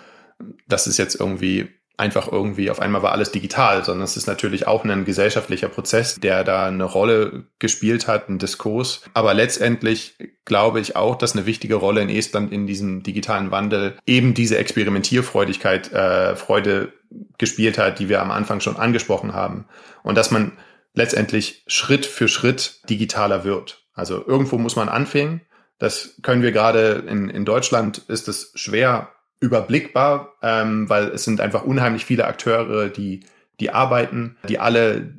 dass 0.70 0.88
es 0.88 0.96
jetzt 0.96 1.20
irgendwie 1.20 1.68
einfach 2.00 2.32
irgendwie 2.32 2.72
auf 2.72 2.80
einmal 2.80 3.04
war 3.04 3.12
alles 3.12 3.32
digital, 3.32 3.84
sondern 3.84 4.06
es 4.06 4.16
ist 4.16 4.28
natürlich 4.28 4.68
auch 4.68 4.86
ein 4.86 5.06
gesellschaftlicher 5.06 5.68
Prozess, 5.68 6.16
der 6.16 6.44
da 6.44 6.68
eine 6.68 6.86
Rolle 6.86 7.44
gespielt 7.60 8.08
hat, 8.08 8.30
ein 8.30 8.40
Diskurs. 8.40 9.02
Aber 9.14 9.34
letztendlich 9.34 10.16
glaube 10.46 10.80
ich 10.80 10.96
auch, 10.96 11.18
dass 11.18 11.34
eine 11.34 11.46
wichtige 11.46 11.76
Rolle 11.76 12.02
in 12.02 12.10
Estland 12.10 12.54
in 12.54 12.68
diesem 12.68 13.04
digitalen 13.04 13.52
Wandel 13.52 13.98
eben 14.06 14.34
diese 14.34 14.58
Experimentierfreudigkeit, 14.58 15.92
äh, 15.92 16.36
Freude 16.36 16.94
gespielt 17.38 17.78
hat, 17.78 18.00
die 18.00 18.08
wir 18.08 18.22
am 18.22 18.32
Anfang 18.32 18.62
schon 18.62 18.78
angesprochen 18.78 19.34
haben. 19.34 19.66
Und 20.04 20.16
dass 20.16 20.32
man 20.32 20.54
letztendlich 20.94 21.64
Schritt 21.68 22.06
für 22.06 22.28
Schritt 22.28 22.82
digitaler 22.90 23.44
wird. 23.44 23.84
Also 23.94 24.26
irgendwo 24.26 24.58
muss 24.58 24.76
man 24.76 24.90
anfangen. 24.90 25.42
Das 25.80 26.16
können 26.22 26.44
wir 26.44 26.52
gerade 26.52 27.04
in, 27.08 27.30
in 27.30 27.46
Deutschland 27.46 28.00
ist 28.08 28.28
es 28.28 28.52
schwer 28.56 29.10
überblickbar, 29.40 30.34
ähm, 30.42 30.90
weil 30.90 31.10
es 31.10 31.24
sind 31.24 31.42
einfach 31.42 31.64
unheimlich 31.64 32.06
viele 32.06 32.26
Akteure, 32.26 32.90
die, 32.90 33.22
die 33.60 33.72
arbeiten, 33.72 34.38
die 34.48 34.60
alle 34.60 35.18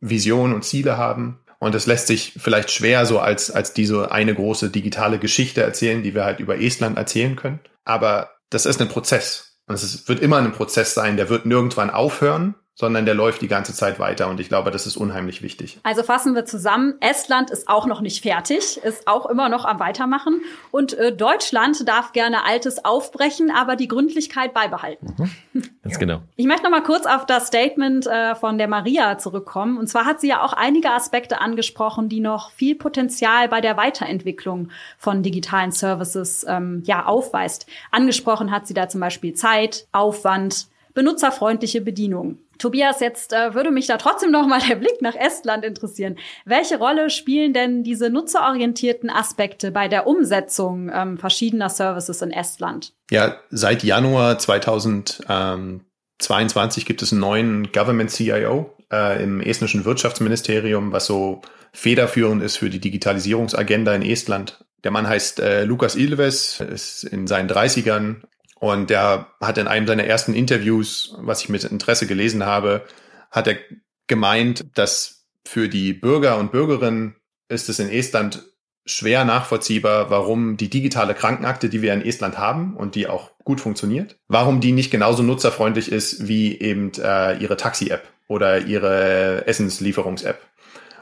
Visionen 0.00 0.54
und 0.54 0.64
Ziele 0.64 0.96
haben. 0.96 1.40
Und 1.58 1.74
es 1.74 1.86
lässt 1.86 2.08
sich 2.08 2.34
vielleicht 2.36 2.70
schwer 2.70 3.06
so 3.06 3.20
als, 3.20 3.50
als 3.50 3.72
diese 3.72 4.12
eine 4.12 4.34
große 4.34 4.70
digitale 4.70 5.18
Geschichte 5.18 5.62
erzählen, 5.62 6.02
die 6.02 6.14
wir 6.14 6.24
halt 6.24 6.40
über 6.40 6.60
Estland 6.60 6.98
erzählen 6.98 7.36
können. 7.36 7.60
Aber 7.84 8.30
das 8.50 8.66
ist 8.66 8.80
ein 8.80 8.88
Prozess. 8.88 9.58
Und 9.66 9.76
es 9.76 10.08
wird 10.08 10.20
immer 10.20 10.38
ein 10.38 10.52
Prozess 10.52 10.92
sein, 10.92 11.16
der 11.16 11.30
wird 11.30 11.46
nirgendwann 11.46 11.90
aufhören 11.90 12.54
sondern 12.74 13.04
der 13.04 13.14
läuft 13.14 13.40
die 13.40 13.48
ganze 13.48 13.72
Zeit 13.72 14.00
weiter 14.00 14.28
und 14.28 14.40
ich 14.40 14.48
glaube, 14.48 14.72
das 14.72 14.86
ist 14.86 14.96
unheimlich 14.96 15.42
wichtig. 15.42 15.78
Also 15.84 16.02
fassen 16.02 16.34
wir 16.34 16.44
zusammen, 16.44 16.94
Estland 17.00 17.50
ist 17.50 17.68
auch 17.68 17.86
noch 17.86 18.00
nicht 18.00 18.22
fertig, 18.22 18.78
ist 18.82 19.06
auch 19.06 19.26
immer 19.26 19.48
noch 19.48 19.64
am 19.64 19.78
Weitermachen 19.78 20.40
und 20.72 20.92
äh, 20.94 21.14
Deutschland 21.14 21.88
darf 21.88 22.12
gerne 22.12 22.44
Altes 22.44 22.84
aufbrechen, 22.84 23.52
aber 23.54 23.76
die 23.76 23.86
Gründlichkeit 23.86 24.54
beibehalten. 24.54 25.14
Mhm. 25.52 25.62
Ganz 25.84 25.98
genau. 26.00 26.22
Ich 26.34 26.46
möchte 26.46 26.64
noch 26.64 26.70
mal 26.70 26.82
kurz 26.82 27.06
auf 27.06 27.26
das 27.26 27.46
Statement 27.46 28.08
äh, 28.08 28.34
von 28.34 28.58
der 28.58 28.66
Maria 28.66 29.18
zurückkommen 29.18 29.78
und 29.78 29.86
zwar 29.86 30.04
hat 30.04 30.20
sie 30.20 30.28
ja 30.28 30.42
auch 30.42 30.52
einige 30.52 30.90
Aspekte 30.90 31.40
angesprochen, 31.40 32.08
die 32.08 32.20
noch 32.20 32.50
viel 32.50 32.74
Potenzial 32.74 33.48
bei 33.48 33.60
der 33.60 33.76
Weiterentwicklung 33.76 34.70
von 34.98 35.22
digitalen 35.22 35.70
Services 35.70 36.44
ähm, 36.48 36.82
ja 36.84 37.06
aufweist. 37.06 37.66
Angesprochen 37.92 38.50
hat 38.50 38.66
sie 38.66 38.74
da 38.74 38.88
zum 38.88 39.00
Beispiel 39.00 39.34
Zeit, 39.34 39.86
Aufwand, 39.92 40.66
benutzerfreundliche 40.94 41.80
Bedienung. 41.80 42.38
Tobias, 42.58 43.00
jetzt 43.00 43.32
äh, 43.32 43.54
würde 43.54 43.72
mich 43.72 43.86
da 43.86 43.96
trotzdem 43.98 44.30
noch 44.30 44.46
mal 44.46 44.60
der 44.60 44.76
Blick 44.76 45.02
nach 45.02 45.16
Estland 45.16 45.64
interessieren. 45.64 46.16
Welche 46.44 46.78
Rolle 46.78 47.10
spielen 47.10 47.52
denn 47.52 47.82
diese 47.82 48.10
nutzerorientierten 48.10 49.10
Aspekte 49.10 49.72
bei 49.72 49.88
der 49.88 50.06
Umsetzung 50.06 50.88
ähm, 50.94 51.18
verschiedener 51.18 51.68
Services 51.68 52.22
in 52.22 52.30
Estland? 52.30 52.92
Ja, 53.10 53.38
seit 53.50 53.82
Januar 53.82 54.38
2022 54.38 56.86
gibt 56.86 57.02
es 57.02 57.10
einen 57.12 57.20
neuen 57.20 57.72
Government 57.72 58.10
CIO 58.10 58.72
äh, 58.92 59.20
im 59.22 59.40
estnischen 59.40 59.84
Wirtschaftsministerium, 59.84 60.92
was 60.92 61.06
so 61.06 61.42
federführend 61.72 62.42
ist 62.42 62.56
für 62.56 62.70
die 62.70 62.80
Digitalisierungsagenda 62.80 63.94
in 63.94 64.02
Estland. 64.02 64.64
Der 64.84 64.92
Mann 64.92 65.08
heißt 65.08 65.40
äh, 65.40 65.64
Lukas 65.64 65.96
Ilves, 65.96 66.60
ist 66.60 67.04
in 67.04 67.26
seinen 67.26 67.50
30ern, 67.50 68.16
und 68.64 68.88
der 68.88 69.26
hat 69.42 69.58
in 69.58 69.68
einem 69.68 69.86
seiner 69.86 70.04
ersten 70.04 70.32
Interviews, 70.32 71.14
was 71.18 71.42
ich 71.42 71.50
mit 71.50 71.64
Interesse 71.64 72.06
gelesen 72.06 72.46
habe, 72.46 72.86
hat 73.30 73.46
er 73.46 73.56
gemeint, 74.06 74.64
dass 74.72 75.26
für 75.44 75.68
die 75.68 75.92
Bürger 75.92 76.38
und 76.38 76.50
Bürgerinnen 76.50 77.14
ist 77.50 77.68
es 77.68 77.78
in 77.78 77.90
Estland 77.90 78.42
schwer 78.86 79.26
nachvollziehbar, 79.26 80.08
warum 80.08 80.56
die 80.56 80.70
digitale 80.70 81.12
Krankenakte, 81.12 81.68
die 81.68 81.82
wir 81.82 81.92
in 81.92 82.00
Estland 82.00 82.38
haben 82.38 82.74
und 82.74 82.94
die 82.94 83.06
auch 83.06 83.32
gut 83.44 83.60
funktioniert, 83.60 84.16
warum 84.28 84.62
die 84.62 84.72
nicht 84.72 84.90
genauso 84.90 85.22
nutzerfreundlich 85.22 85.92
ist 85.92 86.26
wie 86.26 86.58
eben 86.58 86.90
äh, 86.94 87.36
ihre 87.36 87.58
Taxi-App 87.58 88.08
oder 88.28 88.60
ihre 88.60 89.46
Essenslieferungs-App. 89.46 90.40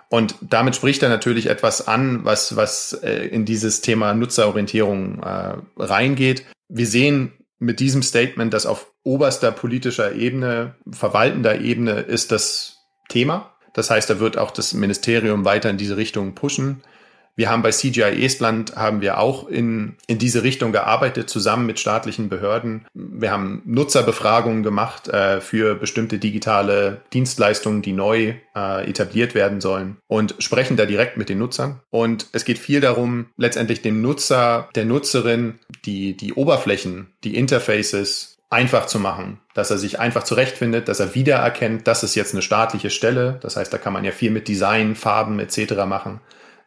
Und 0.09 0.35
damit 0.41 0.75
spricht 0.75 1.05
er 1.05 1.11
natürlich 1.11 1.47
etwas 1.47 1.87
an, 1.87 2.25
was, 2.25 2.57
was 2.57 2.93
äh, 3.05 3.29
in 3.29 3.45
dieses 3.45 3.83
Thema 3.83 4.15
Nutzerorientierung 4.15 5.23
äh, 5.23 5.55
reingeht. 5.77 6.45
Wir 6.69 6.89
sehen 6.89 7.33
mit 7.63 7.79
diesem 7.79 8.03
Statement, 8.03 8.53
dass 8.53 8.67
auf 8.67 8.93
oberster 9.05 9.53
politischer 9.53 10.13
Ebene, 10.13 10.75
verwaltender 10.91 11.61
Ebene 11.61 11.93
ist 11.93 12.33
das 12.33 12.89
Thema. 13.09 13.53
Das 13.73 13.89
heißt, 13.89 14.11
da 14.11 14.19
wird 14.19 14.37
auch 14.37 14.51
das 14.51 14.75
Ministerium 14.75 15.45
weiter 15.45 15.71
in 15.71 15.79
diese 15.79 15.97
Richtung 15.97 16.35
pushen. 16.35 16.83
Wir 17.35 17.51
haben 17.51 17.63
bei 17.63 17.71
CGI 17.71 18.25
Estland 18.25 18.77
haben 18.77 19.01
wir 19.01 19.19
auch 19.19 19.49
in, 19.49 19.97
in 20.07 20.19
diese 20.19 20.43
Richtung 20.43 20.71
gearbeitet, 20.71 21.31
zusammen 21.31 21.65
mit 21.65 21.81
staatlichen 21.81 22.29
Behörden. 22.29 22.87
Wir 22.93 23.31
haben 23.31 23.63
Nutzerbefragungen 23.65 24.63
gemacht 24.63 25.09
äh, 25.09 25.41
für 25.41 25.75
bestimmte 25.75 26.19
digitale 26.19 27.01
Dienstleistungen, 27.13 27.81
die 27.81 27.93
neu 27.93 28.35
äh, 28.55 28.89
etabliert 28.89 29.35
werden 29.35 29.63
sollen 29.63 29.97
und 30.09 30.35
sprechen 30.41 30.77
da 30.77 30.85
direkt 30.85 31.17
mit 31.17 31.31
den 31.31 31.39
Nutzern. 31.39 31.81
Und 31.91 32.27
es 32.33 32.45
geht 32.45 32.59
viel 32.59 32.81
darum, 32.81 33.27
letztendlich 33.39 33.81
dem 33.81 34.03
Nutzer, 34.03 34.69
der 34.75 34.85
Nutzerin 34.85 35.59
die, 35.87 36.15
die 36.15 36.35
Oberflächen, 36.35 37.13
die 37.25 37.37
Interfaces 37.37 38.37
einfach 38.51 38.85
zu 38.85 38.99
machen, 38.99 39.41
dass 39.55 39.71
er 39.71 39.79
sich 39.79 39.99
einfach 39.99 40.25
zurechtfindet, 40.25 40.87
dass 40.87 41.01
er 41.01 41.15
wiedererkennt, 41.15 41.89
das 41.89 42.03
ist 42.03 42.15
jetzt 42.15 42.35
eine 42.35 42.43
staatliche 42.43 42.91
Stelle. 42.91 43.39
Das 43.41 43.57
heißt, 43.57 43.73
da 43.73 43.79
kann 43.79 43.95
man 43.95 44.05
ja 44.05 44.13
viel 44.13 44.31
mit 44.31 44.49
Design, 44.49 44.95
Farben 44.95 45.39
etc. 45.39 45.87
machen 45.87 46.21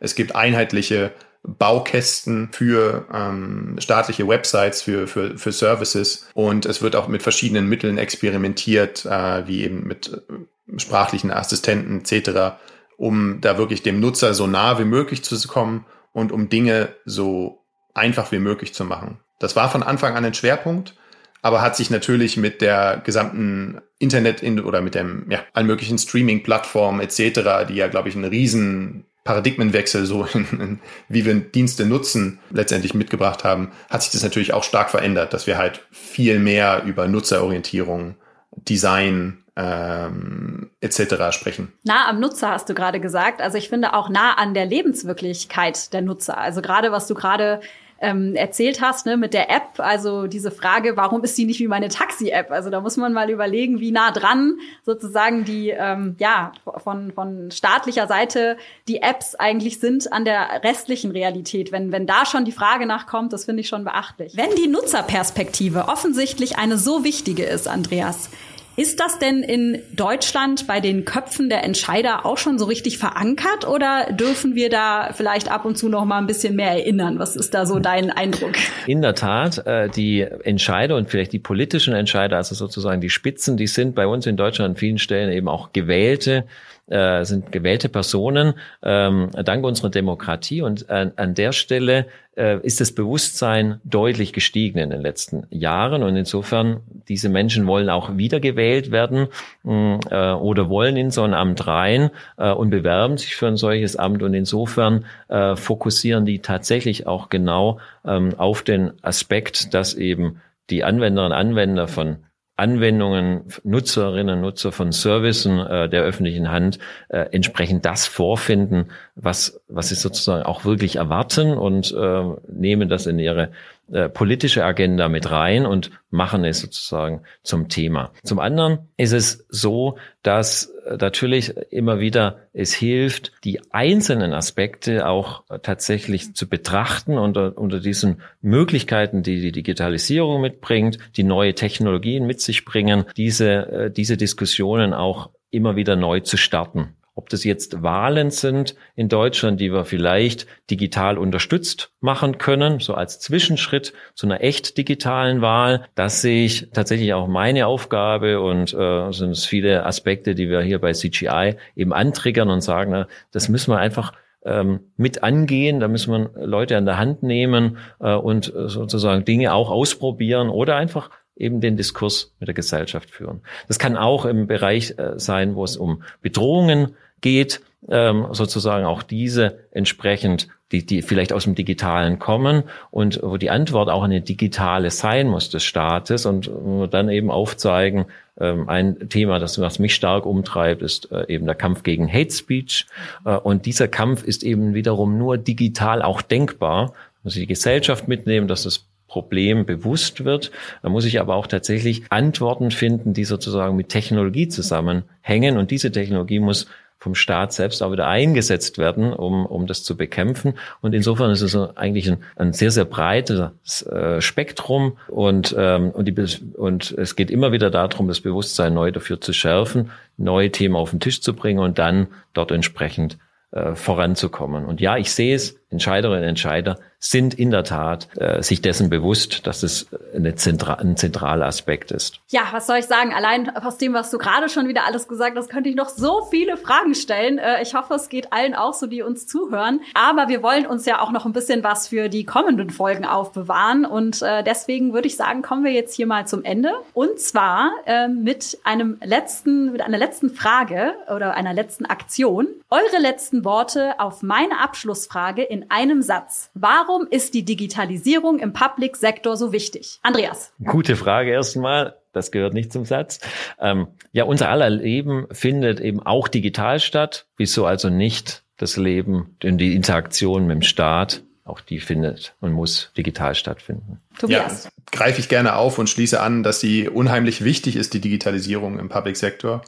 es 0.06 0.14
gibt 0.14 0.36
einheitliche 0.36 1.12
Baukästen 1.42 2.50
für 2.52 3.08
ähm, 3.12 3.76
staatliche 3.80 4.28
Websites, 4.28 4.84
für, 4.84 5.08
für, 5.08 5.38
für 5.38 5.52
Services 5.52 6.28
und 6.34 6.66
es 6.66 6.82
wird 6.82 6.96
auch 6.96 7.08
mit 7.08 7.24
verschiedenen 7.24 7.68
Mitteln 7.68 7.98
experimentiert, 7.98 9.06
äh, 9.06 9.48
wie 9.48 9.64
eben 9.64 9.88
mit 9.88 10.08
äh, 10.08 10.80
sprachlichen 10.80 11.32
Assistenten 11.32 12.02
etc., 12.02 12.58
um 12.98 13.42
da 13.42 13.58
wirklich 13.58 13.82
dem 13.82 14.00
Nutzer 14.00 14.34
so 14.34 14.48
nah 14.48 14.80
wie 14.80 14.86
möglich 14.86 15.24
zu 15.24 15.36
kommen 15.48 15.86
und 16.14 16.32
um 16.32 16.50
Dinge 16.50 16.90
so 17.06 17.64
einfach 17.94 18.32
wie 18.32 18.40
möglich 18.40 18.74
zu 18.74 18.86
machen. 18.86 19.20
Das 19.40 19.56
war 19.56 19.70
von 19.70 19.84
Anfang 19.84 20.16
an 20.16 20.24
ein 20.24 20.34
Schwerpunkt, 20.34 20.96
aber 21.42 21.62
hat 21.62 21.76
sich 21.76 21.90
natürlich 21.90 22.38
mit 22.38 22.62
der 22.62 23.02
gesamten 23.04 23.82
Internet- 24.00 24.44
oder 24.64 24.82
mit 24.82 24.96
dem 24.96 25.30
ja, 25.30 25.40
allen 25.54 25.68
möglichen 25.68 25.98
Streaming-Plattformen 25.98 27.02
etc., 27.02 27.68
die 27.68 27.76
ja, 27.76 27.88
glaube 27.88 28.10
ich, 28.10 28.16
einen 28.16 28.26
riesen 28.26 29.06
Paradigmenwechsel, 29.26 30.06
so 30.06 30.26
in, 30.34 30.48
in, 30.52 30.80
wie 31.10 31.26
wir 31.26 31.34
Dienste 31.36 31.86
nutzen, 31.86 32.40
letztendlich 32.52 32.94
mitgebracht 32.94 33.44
haben, 33.44 33.72
hat 33.90 34.04
sich 34.04 34.12
das 34.12 34.24
natürlich 34.24 34.54
auch 34.54 34.64
stark 34.64 34.90
verändert, 34.90 35.34
dass 35.34 35.48
wir 35.48 35.58
halt 35.58 35.82
viel 35.92 36.40
mehr 36.40 36.84
über 36.86 37.08
Nutzerorientierung, 37.08 38.16
Design 38.56 39.44
ähm, 39.58 40.70
etc. 40.80 41.32
sprechen. 41.32 41.74
Nah 41.84 42.08
am 42.08 42.20
Nutzer 42.20 42.52
hast 42.52 42.70
du 42.70 42.74
gerade 42.74 43.00
gesagt. 43.00 43.42
Also 43.42 43.58
ich 43.58 43.68
finde 43.68 43.94
auch 43.94 44.10
nah 44.10 44.36
an 44.36 44.54
der 44.54 44.66
Lebenswirklichkeit 44.66 45.92
der 45.92 46.02
Nutzer. 46.02 46.38
Also 46.38 46.62
gerade 46.62 46.92
was 46.92 47.08
du 47.08 47.16
gerade 47.16 47.62
ähm, 48.06 48.36
erzählt 48.36 48.82
hast, 48.82 49.08
ne, 49.08 49.18
mit 49.18 49.34
der 49.34 49.50
App, 49.50 49.80
also 49.80 50.28
diese 50.28 50.52
Frage, 50.52 50.96
warum 50.96 51.24
ist 51.24 51.36
die 51.38 51.46
nicht 51.46 51.60
wie 51.60 51.68
meine 51.68 51.90
Taxi-App? 51.90 52.52
Also 52.52 52.70
da 52.70 52.82
muss 52.82 52.98
man 52.98 53.14
mal 53.14 53.32
überlegen, 53.32 53.80
wie 53.80 53.92
nah 53.92 54.12
dran 54.12 54.60
sozusagen 54.86 55.44
die, 55.44 55.70
ähm, 55.70 56.16
ja, 56.20 56.52
von, 56.84 57.12
von 57.12 57.50
staatlicher 57.50 58.08
Seite 58.08 58.58
die 58.88 59.02
Apps 59.02 59.34
eigentlich 59.34 59.80
sind 59.80 60.14
an 60.14 60.24
der 60.24 60.64
restlichen 60.64 61.10
Realität. 61.12 61.72
Wenn, 61.72 61.92
wenn 61.92 62.06
da 62.06 62.26
schon 62.26 62.46
die 62.46 62.52
Frage 62.52 62.86
nachkommt, 62.86 63.34
das 63.34 63.46
finde 63.46 63.62
ich 63.62 63.68
schon 63.68 63.84
beachtlich. 63.84 64.38
Wenn 64.38 64.54
die 64.56 64.68
Nutzerperspektive 64.68 65.88
offensichtlich 65.88 66.58
eine 66.60 66.78
so 66.78 67.04
wichtige 67.04 67.44
ist, 67.44 67.68
Andreas, 67.68 68.30
ist 68.78 69.00
das 69.00 69.20
denn 69.20 69.42
in 69.42 69.82
Deutschland 69.94 70.68
bei 70.68 70.80
den 70.80 71.06
Köpfen 71.06 71.50
der 71.50 71.64
Entscheider 71.64 72.26
auch 72.26 72.38
schon 72.38 72.60
so 72.60 72.66
richtig 72.66 72.98
verankert 72.98 73.68
oder 73.68 74.12
dürfen 74.12 74.56
wir 74.56 74.70
da 74.70 75.12
vielleicht 75.14 75.50
ab 75.50 75.66
und 75.66 75.78
zu 75.78 75.88
noch 75.88 76.06
mal 76.06 76.18
ein 76.18 76.28
bisschen 76.28 76.56
mehr 76.56 76.72
erinnern? 76.72 77.20
Was 77.20 77.36
ist 77.36 77.54
da 77.54 77.66
so 77.66 77.80
dein 77.80 78.12
Eindruck? 78.12 78.54
In 78.88 79.02
der 79.02 79.16
Tat, 79.16 79.66
äh, 79.66 79.90
die 79.90 80.22
Entscheider 80.22 80.98
und 80.98 81.10
vielleicht 81.10 81.32
die 81.32 81.40
politischen 81.40 81.94
Entscheider, 81.94 82.38
also 82.38 82.54
sozusagen 82.56 83.02
die 83.02 83.10
Spitzen, 83.10 83.58
die 83.58 83.68
sind 83.68 83.96
bei 83.96 84.08
uns 84.08 84.26
in 84.26 84.38
Deutschland 84.38 84.72
an 84.72 84.76
vielen 84.76 84.98
Stellen 84.98 85.32
eben 85.32 85.48
auch 85.48 85.72
gewählte 85.72 86.46
äh, 86.88 87.26
sind 87.26 87.52
gewählte 87.52 87.90
Personen 87.90 88.54
ähm, 88.84 89.30
dank 89.44 89.66
unserer 89.66 89.90
Demokratie. 89.90 90.62
Und 90.62 90.90
äh, 90.90 91.12
an 91.16 91.34
der 91.34 91.52
Stelle 91.52 92.06
äh, 92.38 92.60
ist 92.62 92.82
das 92.82 92.92
Bewusstsein 92.92 93.80
deutlich 93.84 94.34
gestiegen 94.34 94.80
in 94.80 94.90
den 94.90 95.02
letzten 95.02 95.48
Jahren. 95.50 96.04
Und 96.04 96.16
insofern 96.16 96.82
diese 97.08 97.30
Menschen 97.30 97.66
wollen 97.68 97.90
auch 97.90 98.18
wiedergewählt 98.18 98.92
werden 98.92 99.28
äh, 99.66 100.32
oder 100.34 100.70
wollen 100.70 100.98
in 100.98 101.12
so 101.12 101.24
ein 101.24 101.34
Amt 101.34 101.66
rein 101.66 102.12
äh, 102.38 102.52
und 102.52 102.70
bewerben 102.70 103.18
sich 103.18 103.36
für 103.36 103.48
ein 103.48 103.58
solches 103.58 103.96
Amt. 103.96 104.22
Und 104.22 104.34
insofern 104.34 105.06
äh, 105.28 105.56
fokussieren 105.56 106.26
die 106.26 106.40
tatsächlich 106.40 107.08
auch 107.08 107.30
genau 107.30 107.80
ähm, 108.06 108.34
auf 108.38 108.62
den 108.62 108.92
Aspekt, 109.02 109.74
dass 109.74 109.94
eben 109.94 110.42
die 110.70 110.84
Anwenderinnen 110.84 111.32
und 111.32 111.38
Anwender 111.38 111.88
von 111.88 112.18
Anwendungen, 112.58 113.46
Nutzerinnen, 113.64 114.40
Nutzer 114.40 114.72
von 114.72 114.92
Servicen 114.92 115.60
äh, 115.60 115.90
der 115.90 116.04
öffentlichen 116.04 116.52
Hand 116.52 116.80
äh, 117.10 117.26
entsprechend 117.32 117.86
das 117.86 118.08
vorfinden, 118.08 118.92
was, 119.16 119.62
was 119.68 119.90
sie 119.90 119.96
sozusagen 119.96 120.44
auch 120.44 120.64
wirklich 120.64 120.96
erwarten 120.96 121.54
und 121.58 121.94
äh, 121.94 122.24
nehmen 122.48 122.88
das 122.88 123.08
in 123.08 123.20
ihre 123.20 123.50
äh, 123.92 124.10
politische 124.10 124.66
Agenda 124.66 125.10
mit 125.10 125.30
rein 125.30 125.66
und 125.66 125.92
machen 126.10 126.44
es 126.44 126.60
sozusagen 126.60 127.22
zum 127.44 127.70
Thema. 127.70 128.12
Zum 128.24 128.40
anderen 128.40 128.90
ist 128.98 129.12
es 129.12 129.46
so, 129.50 129.98
dass 130.24 130.74
natürlich 131.00 131.56
immer 131.72 132.00
wieder 132.00 132.40
es 132.54 132.74
hilft, 132.74 133.32
die 133.44 133.62
einzelnen 133.72 134.34
Aspekte 134.34 135.08
auch 135.08 135.44
tatsächlich 135.62 136.36
zu 136.36 136.48
betrachten 136.48 137.18
unter, 137.18 137.58
unter 137.58 137.80
diesen 137.80 138.22
Möglichkeiten, 138.42 139.24
die 139.24 139.42
die 139.42 139.52
Digitalisierung 139.52 140.42
mitbringt, 140.42 140.98
die 141.16 141.24
neue 141.24 141.56
Technologien 141.56 142.26
mit 142.26 142.42
sich 142.42 142.66
bringen, 142.66 143.06
diese, 143.18 143.52
äh, 143.52 143.92
diese 143.92 144.18
Diskussionen 144.18 144.94
auch 144.94 145.30
immer 145.52 145.76
wieder 145.76 145.96
neu 145.96 146.20
zu 146.20 146.38
starten. 146.38 146.96
Ob 147.18 147.30
das 147.30 147.46
jetzt 147.46 147.82
Wahlen 147.82 148.30
sind 148.30 148.76
in 148.96 149.08
Deutschland, 149.08 149.62
die 149.62 149.72
wir 149.72 149.86
vielleicht 149.86 150.48
digital 150.70 151.18
unterstützt 151.18 151.92
machen 152.02 152.38
können, 152.38 152.82
so 152.82 152.94
als 152.94 153.22
Zwischenschritt 153.22 153.94
zu 154.16 154.28
einer 154.28 154.42
echt 154.42 154.78
digitalen 154.78 155.42
Wahl, 155.42 155.88
das 155.96 156.22
sehe 156.22 156.46
ich 156.46 156.72
tatsächlich 156.74 157.14
auch 157.14 157.28
meine 157.28 157.68
Aufgabe 157.68 158.42
und 158.42 158.74
äh, 158.74 159.12
sind 159.14 159.32
es 159.32 159.46
viele 159.46 159.86
Aspekte, 159.86 160.36
die 160.36 160.50
wir 160.50 160.62
hier 160.62 160.80
bei 160.80 160.92
CGI 160.92 161.56
eben 161.76 161.94
antriggern 161.94 162.50
und 162.50 162.60
sagen, 162.60 162.92
na, 162.92 163.08
das 163.32 163.48
müssen 163.48 163.72
wir 163.72 163.78
einfach 163.78 164.12
ähm, 164.44 164.82
mit 164.98 165.24
angehen, 165.24 165.80
da 165.80 165.88
müssen 165.88 166.12
wir 166.12 166.46
Leute 166.46 166.76
an 166.76 166.86
der 166.86 166.98
Hand 166.98 167.24
nehmen 167.24 167.78
äh, 168.00 168.14
und 168.14 168.52
sozusagen 168.54 169.24
Dinge 169.24 169.54
auch 169.54 169.72
ausprobieren 169.72 170.50
oder 170.50 170.76
einfach 170.76 171.10
eben 171.36 171.62
den 171.62 171.78
Diskurs 171.78 172.34
mit 172.40 172.48
der 172.48 172.54
Gesellschaft 172.54 173.10
führen. 173.10 173.42
Das 173.68 173.80
kann 173.80 173.98
auch 173.98 174.26
im 174.26 174.48
Bereich 174.48 174.98
äh, 174.98 175.20
sein, 175.20 175.56
wo 175.56 175.64
es 175.64 175.78
um 175.78 176.04
Bedrohungen 176.22 176.96
geht, 177.22 177.62
ähm, 177.90 178.28
sozusagen 178.32 178.86
auch 178.86 179.04
diese 179.04 179.60
entsprechend, 179.72 180.48
die, 180.72 180.86
die 180.86 181.02
vielleicht 181.02 181.34
aus 181.34 181.44
dem 181.44 181.56
Digitalen 181.56 182.20
kommen 182.20 182.64
und 182.90 183.20
wo 183.22 183.38
die 183.38 183.50
Antwort 183.50 183.90
auch 183.90 184.04
eine 184.04 184.22
digitale 184.22 184.90
sein 184.90 185.28
muss 185.28 185.50
des 185.50 185.64
Staates 185.64 186.26
und 186.26 186.50
dann 186.92 187.10
eben 187.10 187.30
aufzeigen, 187.30 188.06
ähm, 188.40 188.68
ein 188.68 189.10
Thema, 189.10 189.40
das 189.40 189.60
was 189.60 189.80
mich 189.80 189.96
stark 189.96 190.26
umtreibt, 190.26 190.82
ist 190.82 191.12
äh, 191.12 191.26
eben 191.28 191.46
der 191.46 191.56
Kampf 191.56 191.84
gegen 191.84 192.12
Hate 192.12 192.32
Speech 192.32 192.86
äh, 193.24 193.36
und 193.36 193.66
dieser 193.66 193.88
Kampf 193.88 194.24
ist 194.24 194.44
eben 194.44 194.74
wiederum 194.74 195.18
nur 195.18 195.38
digital 195.38 196.02
auch 196.02 196.22
denkbar. 196.22 196.94
Muss 197.24 197.34
die 197.34 197.48
Gesellschaft 197.48 198.08
mitnehmen, 198.08 198.48
dass 198.48 198.64
das 198.64 198.88
Problem 199.16 199.66
bewusst 199.66 200.26
wird. 200.26 200.52
Da 200.84 200.90
muss 200.90 201.06
ich 201.06 201.22
aber 201.22 201.36
auch 201.36 201.48
tatsächlich 201.48 202.04
Antworten 202.10 202.70
finden, 202.70 203.14
die 203.14 203.24
sozusagen 203.24 203.78
mit 203.78 203.88
Technologie 203.88 204.50
zusammenhängen. 204.50 205.56
Und 205.56 205.72
diese 205.72 205.90
Technologie 205.90 206.40
muss 206.40 206.68
vom 206.98 207.16
Staat 207.16 207.54
selbst 207.54 207.82
auch 207.82 207.94
wieder 207.94 208.08
eingesetzt 208.08 208.78
werden, 208.78 209.14
um, 209.14 209.46
um 209.46 209.68
das 209.68 209.86
zu 209.86 209.96
bekämpfen. 209.96 210.56
Und 210.82 210.94
insofern 210.94 211.32
ist 211.32 211.44
es 211.44 211.56
eigentlich 211.56 212.12
ein, 212.12 212.18
ein 212.36 212.52
sehr, 212.52 212.72
sehr 212.72 212.84
breites 212.84 213.84
äh, 213.84 214.20
Spektrum 214.20 214.98
und, 215.08 215.56
ähm, 215.58 215.92
und, 215.92 216.10
die, 216.10 216.16
und 216.58 216.92
es 216.92 217.16
geht 217.16 217.32
immer 217.32 217.54
wieder 217.54 217.70
darum, 217.70 218.10
das 218.10 218.20
Bewusstsein 218.20 218.74
neu 218.74 218.92
dafür 218.92 219.22
zu 219.22 219.32
schärfen, 219.32 219.92
neue 220.18 220.52
Themen 220.52 220.76
auf 220.76 220.90
den 220.90 221.00
Tisch 221.00 221.22
zu 221.22 221.34
bringen 221.34 221.60
und 221.60 221.80
dann 221.80 222.08
dort 222.34 222.52
entsprechend 222.52 223.18
äh, 223.52 223.76
voranzukommen. 223.76 224.66
Und 224.66 224.82
ja, 224.82 224.98
ich 224.98 225.14
sehe 225.14 225.34
es 225.34 225.58
Entscheiderinnen 225.70 226.24
und 226.24 226.30
Entscheider 226.30 226.78
sind 227.00 227.34
in 227.36 227.52
der 227.52 227.64
Tat 227.64 228.08
äh, 228.18 228.42
sich 228.42 228.62
dessen 228.62 228.90
bewusst, 228.90 229.46
dass 229.46 229.62
es 229.62 229.88
eine 230.16 230.36
Zentra 230.36 230.76
ein 230.76 230.98
zentraler 230.98 231.46
Aspekt 231.46 231.92
ist. 231.92 232.20
Ja, 232.30 232.42
was 232.52 232.66
soll 232.66 232.78
ich 232.78 232.86
sagen? 232.86 233.14
Allein 233.14 233.56
aus 233.56 233.78
dem, 233.78 233.94
was 233.94 234.10
du 234.10 234.18
gerade 234.18 234.50
schon 234.50 234.68
wieder 234.68 234.86
alles 234.86 235.08
gesagt 235.08 235.38
hast, 235.38 235.50
könnte 235.50 235.70
ich 235.70 235.76
noch 235.76 235.90
so 235.90 236.24
viele 236.32 236.58
Fragen 236.58 236.96
stellen. 236.96 237.38
Äh, 237.38 237.62
ich 237.62 237.76
hoffe, 237.76 237.94
es 237.94 238.10
geht 238.10 238.34
allen 238.34 238.56
auch 238.56 238.74
so, 238.74 238.88
die 238.88 239.04
uns 239.04 239.28
zuhören. 239.28 239.82
Aber 239.94 240.30
wir 240.30 240.42
wollen 240.42 240.66
uns 240.66 240.86
ja 240.86 241.00
auch 241.00 241.12
noch 241.12 241.26
ein 241.26 241.34
bisschen 241.34 241.64
was 241.64 241.88
für 241.88 242.10
die 242.10 242.26
kommenden 242.26 242.72
Folgen 242.72 243.06
aufbewahren. 243.06 243.86
Und 243.86 244.22
äh, 244.22 244.44
deswegen 244.44 244.94
würde 244.94 245.08
ich 245.08 245.16
sagen, 245.16 245.44
kommen 245.44 245.64
wir 245.64 245.74
jetzt 245.74 245.96
hier 245.96 246.08
mal 246.08 246.26
zum 246.26 246.44
Ende. 246.44 246.74
Und 246.94 247.20
zwar 247.20 247.72
äh, 247.86 248.08
mit 248.08 248.58
einem 248.64 248.98
letzten, 249.04 249.72
mit 249.72 249.82
einer 249.82 249.98
letzten 250.00 250.32
Frage 250.32 250.94
oder 251.14 251.36
einer 251.36 251.54
letzten 251.54 251.86
Aktion. 251.86 252.48
Eure 252.72 253.00
letzten 253.00 253.46
Worte 253.46 254.00
auf 254.00 254.24
meine 254.24 254.60
Abschlussfrage 254.60 255.44
in 255.44 255.55
einem 255.70 256.02
Satz. 256.02 256.50
Warum 256.54 257.08
ist 257.10 257.34
die 257.34 257.44
Digitalisierung 257.44 258.40
im 258.40 258.54
Public 258.54 258.96
Sektor 258.96 259.38
so 259.38 259.52
wichtig? 259.52 260.00
Andreas. 260.04 260.52
Gute 260.64 260.96
Frage 260.96 261.32
erstmal. 261.32 261.96
Das 262.14 262.32
gehört 262.32 262.54
nicht 262.54 262.72
zum 262.72 262.86
Satz. 262.86 263.20
Ähm, 263.60 263.88
ja, 264.12 264.24
unser 264.24 264.50
aller 264.50 264.70
Leben 264.70 265.28
findet 265.32 265.82
eben 265.82 266.00
auch 266.02 266.28
digital 266.28 266.80
statt. 266.80 267.26
Wieso 267.38 267.66
also 267.66 267.90
nicht 267.90 268.44
das 268.58 268.78
Leben 268.78 269.36
und 269.44 269.58
die 269.58 269.76
Interaktion 269.76 270.48
mit 270.48 270.56
dem 270.56 270.62
Staat? 270.62 271.24
Auch 271.44 271.60
die 271.60 271.80
findet 271.80 272.34
und 272.42 272.54
muss 272.54 272.92
digital 272.98 273.36
stattfinden. 273.36 274.02
Tobias. 274.18 274.64
Ja, 274.64 274.70
greife 274.92 275.20
ich 275.20 275.30
gerne 275.30 275.56
auf 275.56 275.78
und 275.78 275.90
schließe 275.90 276.20
an, 276.20 276.42
dass 276.42 276.60
sie 276.60 276.90
unheimlich 276.90 277.44
wichtig 277.44 277.76
ist, 277.76 277.94
die 277.94 278.02
Digitalisierung 278.02 278.80
im 278.80 278.90
Public 278.90 279.16
Sektor, 279.16 279.62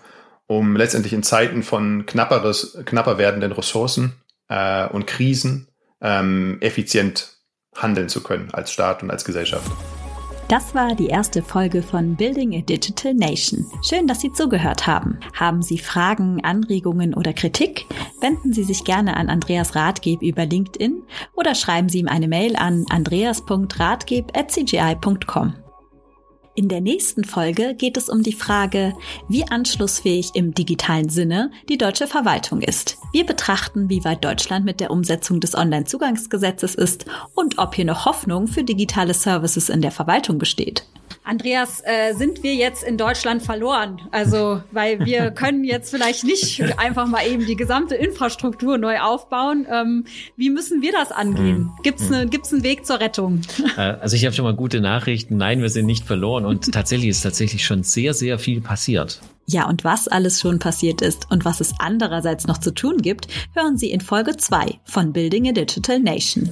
um 0.48 0.76
letztendlich 0.76 1.14
in 1.14 1.22
Zeiten 1.22 1.62
von 1.62 2.08
knapperes, 2.08 2.80
knapper 2.86 3.20
werdenden 3.20 3.52
Ressourcen 3.52 4.14
äh, 4.48 4.88
und 4.88 5.06
Krisen 5.06 5.68
ähm, 6.02 6.58
effizient 6.62 7.38
handeln 7.76 8.10
zu 8.10 8.24
können 8.24 8.50
als 8.52 8.72
Staat 8.72 9.04
und 9.04 9.12
als 9.12 9.26
Gesellschaft. 9.26 9.70
Das 10.48 10.74
war 10.74 10.96
die 10.96 11.08
erste 11.08 11.44
Folge 11.44 11.84
von 11.84 12.16
Building 12.16 12.56
a 12.56 12.62
Digital 12.62 13.14
Nation. 13.14 13.70
Schön, 13.84 14.08
dass 14.08 14.22
Sie 14.22 14.32
zugehört 14.32 14.88
haben. 14.88 15.20
Haben 15.34 15.62
Sie 15.62 15.78
Fragen, 15.78 16.42
Anregungen 16.42 17.14
oder 17.14 17.34
Kritik? 17.34 17.86
Wenden 18.22 18.54
Sie 18.54 18.64
sich 18.64 18.86
gerne 18.86 19.18
an 19.18 19.30
Andreas 19.30 19.76
Ratgeb 19.76 20.22
über 20.22 20.46
LinkedIn 20.46 21.04
oder 21.34 21.54
schreiben 21.54 21.90
Sie 21.90 22.00
ihm 22.00 22.08
eine 22.08 22.30
Mail 22.30 22.56
an 22.56 22.86
andreas.ratgeb.cgi.com. 22.90 25.67
In 26.58 26.70
der 26.70 26.82
nächsten 26.82 27.24
Folge 27.24 27.76
geht 27.76 27.98
es 27.98 28.10
um 28.10 28.24
die 28.24 28.34
Frage, 28.34 28.96
wie 29.30 29.48
anschlussfähig 29.48 30.32
im 30.34 30.56
digitalen 30.56 31.08
Sinne 31.08 31.52
die 31.70 31.78
deutsche 31.78 32.08
Verwaltung 32.08 32.64
ist. 32.64 32.98
Wir 33.14 33.28
betrachten, 33.28 33.92
wie 33.92 34.04
weit 34.04 34.26
Deutschland 34.26 34.66
mit 34.66 34.80
der 34.80 34.90
Umsetzung 34.90 35.40
des 35.40 35.54
Onlinezugangsgesetzes 35.54 36.74
ist 36.74 37.06
und 37.36 37.60
ob 37.60 37.76
hier 37.76 37.86
noch 37.86 38.06
Hoffnung 38.06 38.48
für 38.48 38.64
digitale 38.64 39.14
Services 39.14 39.70
in 39.70 39.84
der 39.84 39.92
Verwaltung 39.92 40.40
besteht. 40.40 40.84
Andreas, 41.28 41.82
äh, 41.84 42.14
sind 42.14 42.42
wir 42.42 42.56
jetzt 42.56 42.84
in 42.84 42.98
Deutschland 42.98 43.44
verloren? 43.44 44.00
Also, 44.12 44.62
weil 44.72 45.06
wir 45.06 45.32
können 45.36 45.66
jetzt 45.66 45.90
vielleicht 45.92 46.24
nicht 46.24 46.62
einfach 46.78 47.06
mal 47.06 47.28
eben 47.28 47.46
die 47.46 47.58
gesamte 47.58 47.96
Infrastruktur 47.96 48.78
neu 48.78 49.02
aufbauen. 49.02 49.68
Ähm, 49.70 50.06
wie 50.38 50.50
müssen 50.50 50.82
wir 50.82 50.94
das 50.94 51.12
angehen? 51.12 51.58
Hm. 51.58 51.72
Gibt 51.84 52.00
es 52.00 52.10
ne, 52.10 52.28
gibt's 52.28 52.54
einen 52.54 52.64
Weg 52.64 52.86
zur 52.86 53.02
Rettung? 53.02 53.42
Äh, 53.76 53.82
also 53.82 54.16
ich 54.16 54.24
habe 54.26 54.34
schon 54.34 54.46
mal 54.46 54.56
gute 54.56 54.80
Nachrichten. 54.80 55.36
Nein, 55.36 55.62
wir 55.62 55.70
sind 55.70 55.86
nicht 55.86 56.06
verloren 56.06 56.46
und 56.46 56.72
tatsächlich 56.72 57.10
ist 57.10 57.22
tatsächlich 57.22 57.66
schon 57.66 57.84
sehr, 57.84 58.14
sehr 58.14 58.40
viel 58.40 58.62
passiert. 58.62 59.20
Ja, 59.48 59.68
und 59.68 59.84
was 59.84 60.08
alles 60.08 60.40
schon 60.40 60.60
passiert 60.60 61.02
ist 61.02 61.30
und 61.30 61.44
was 61.44 61.60
es 61.60 61.74
andererseits 61.80 62.48
noch 62.48 62.58
zu 62.58 62.74
tun 62.74 62.98
gibt, 62.98 63.28
hören 63.54 63.78
Sie 63.78 63.92
in 63.92 64.02
Folge 64.02 64.38
2 64.38 64.80
von 64.86 65.14
Building 65.14 65.50
a 65.50 65.52
Digital 65.52 66.00
Nation. 66.00 66.52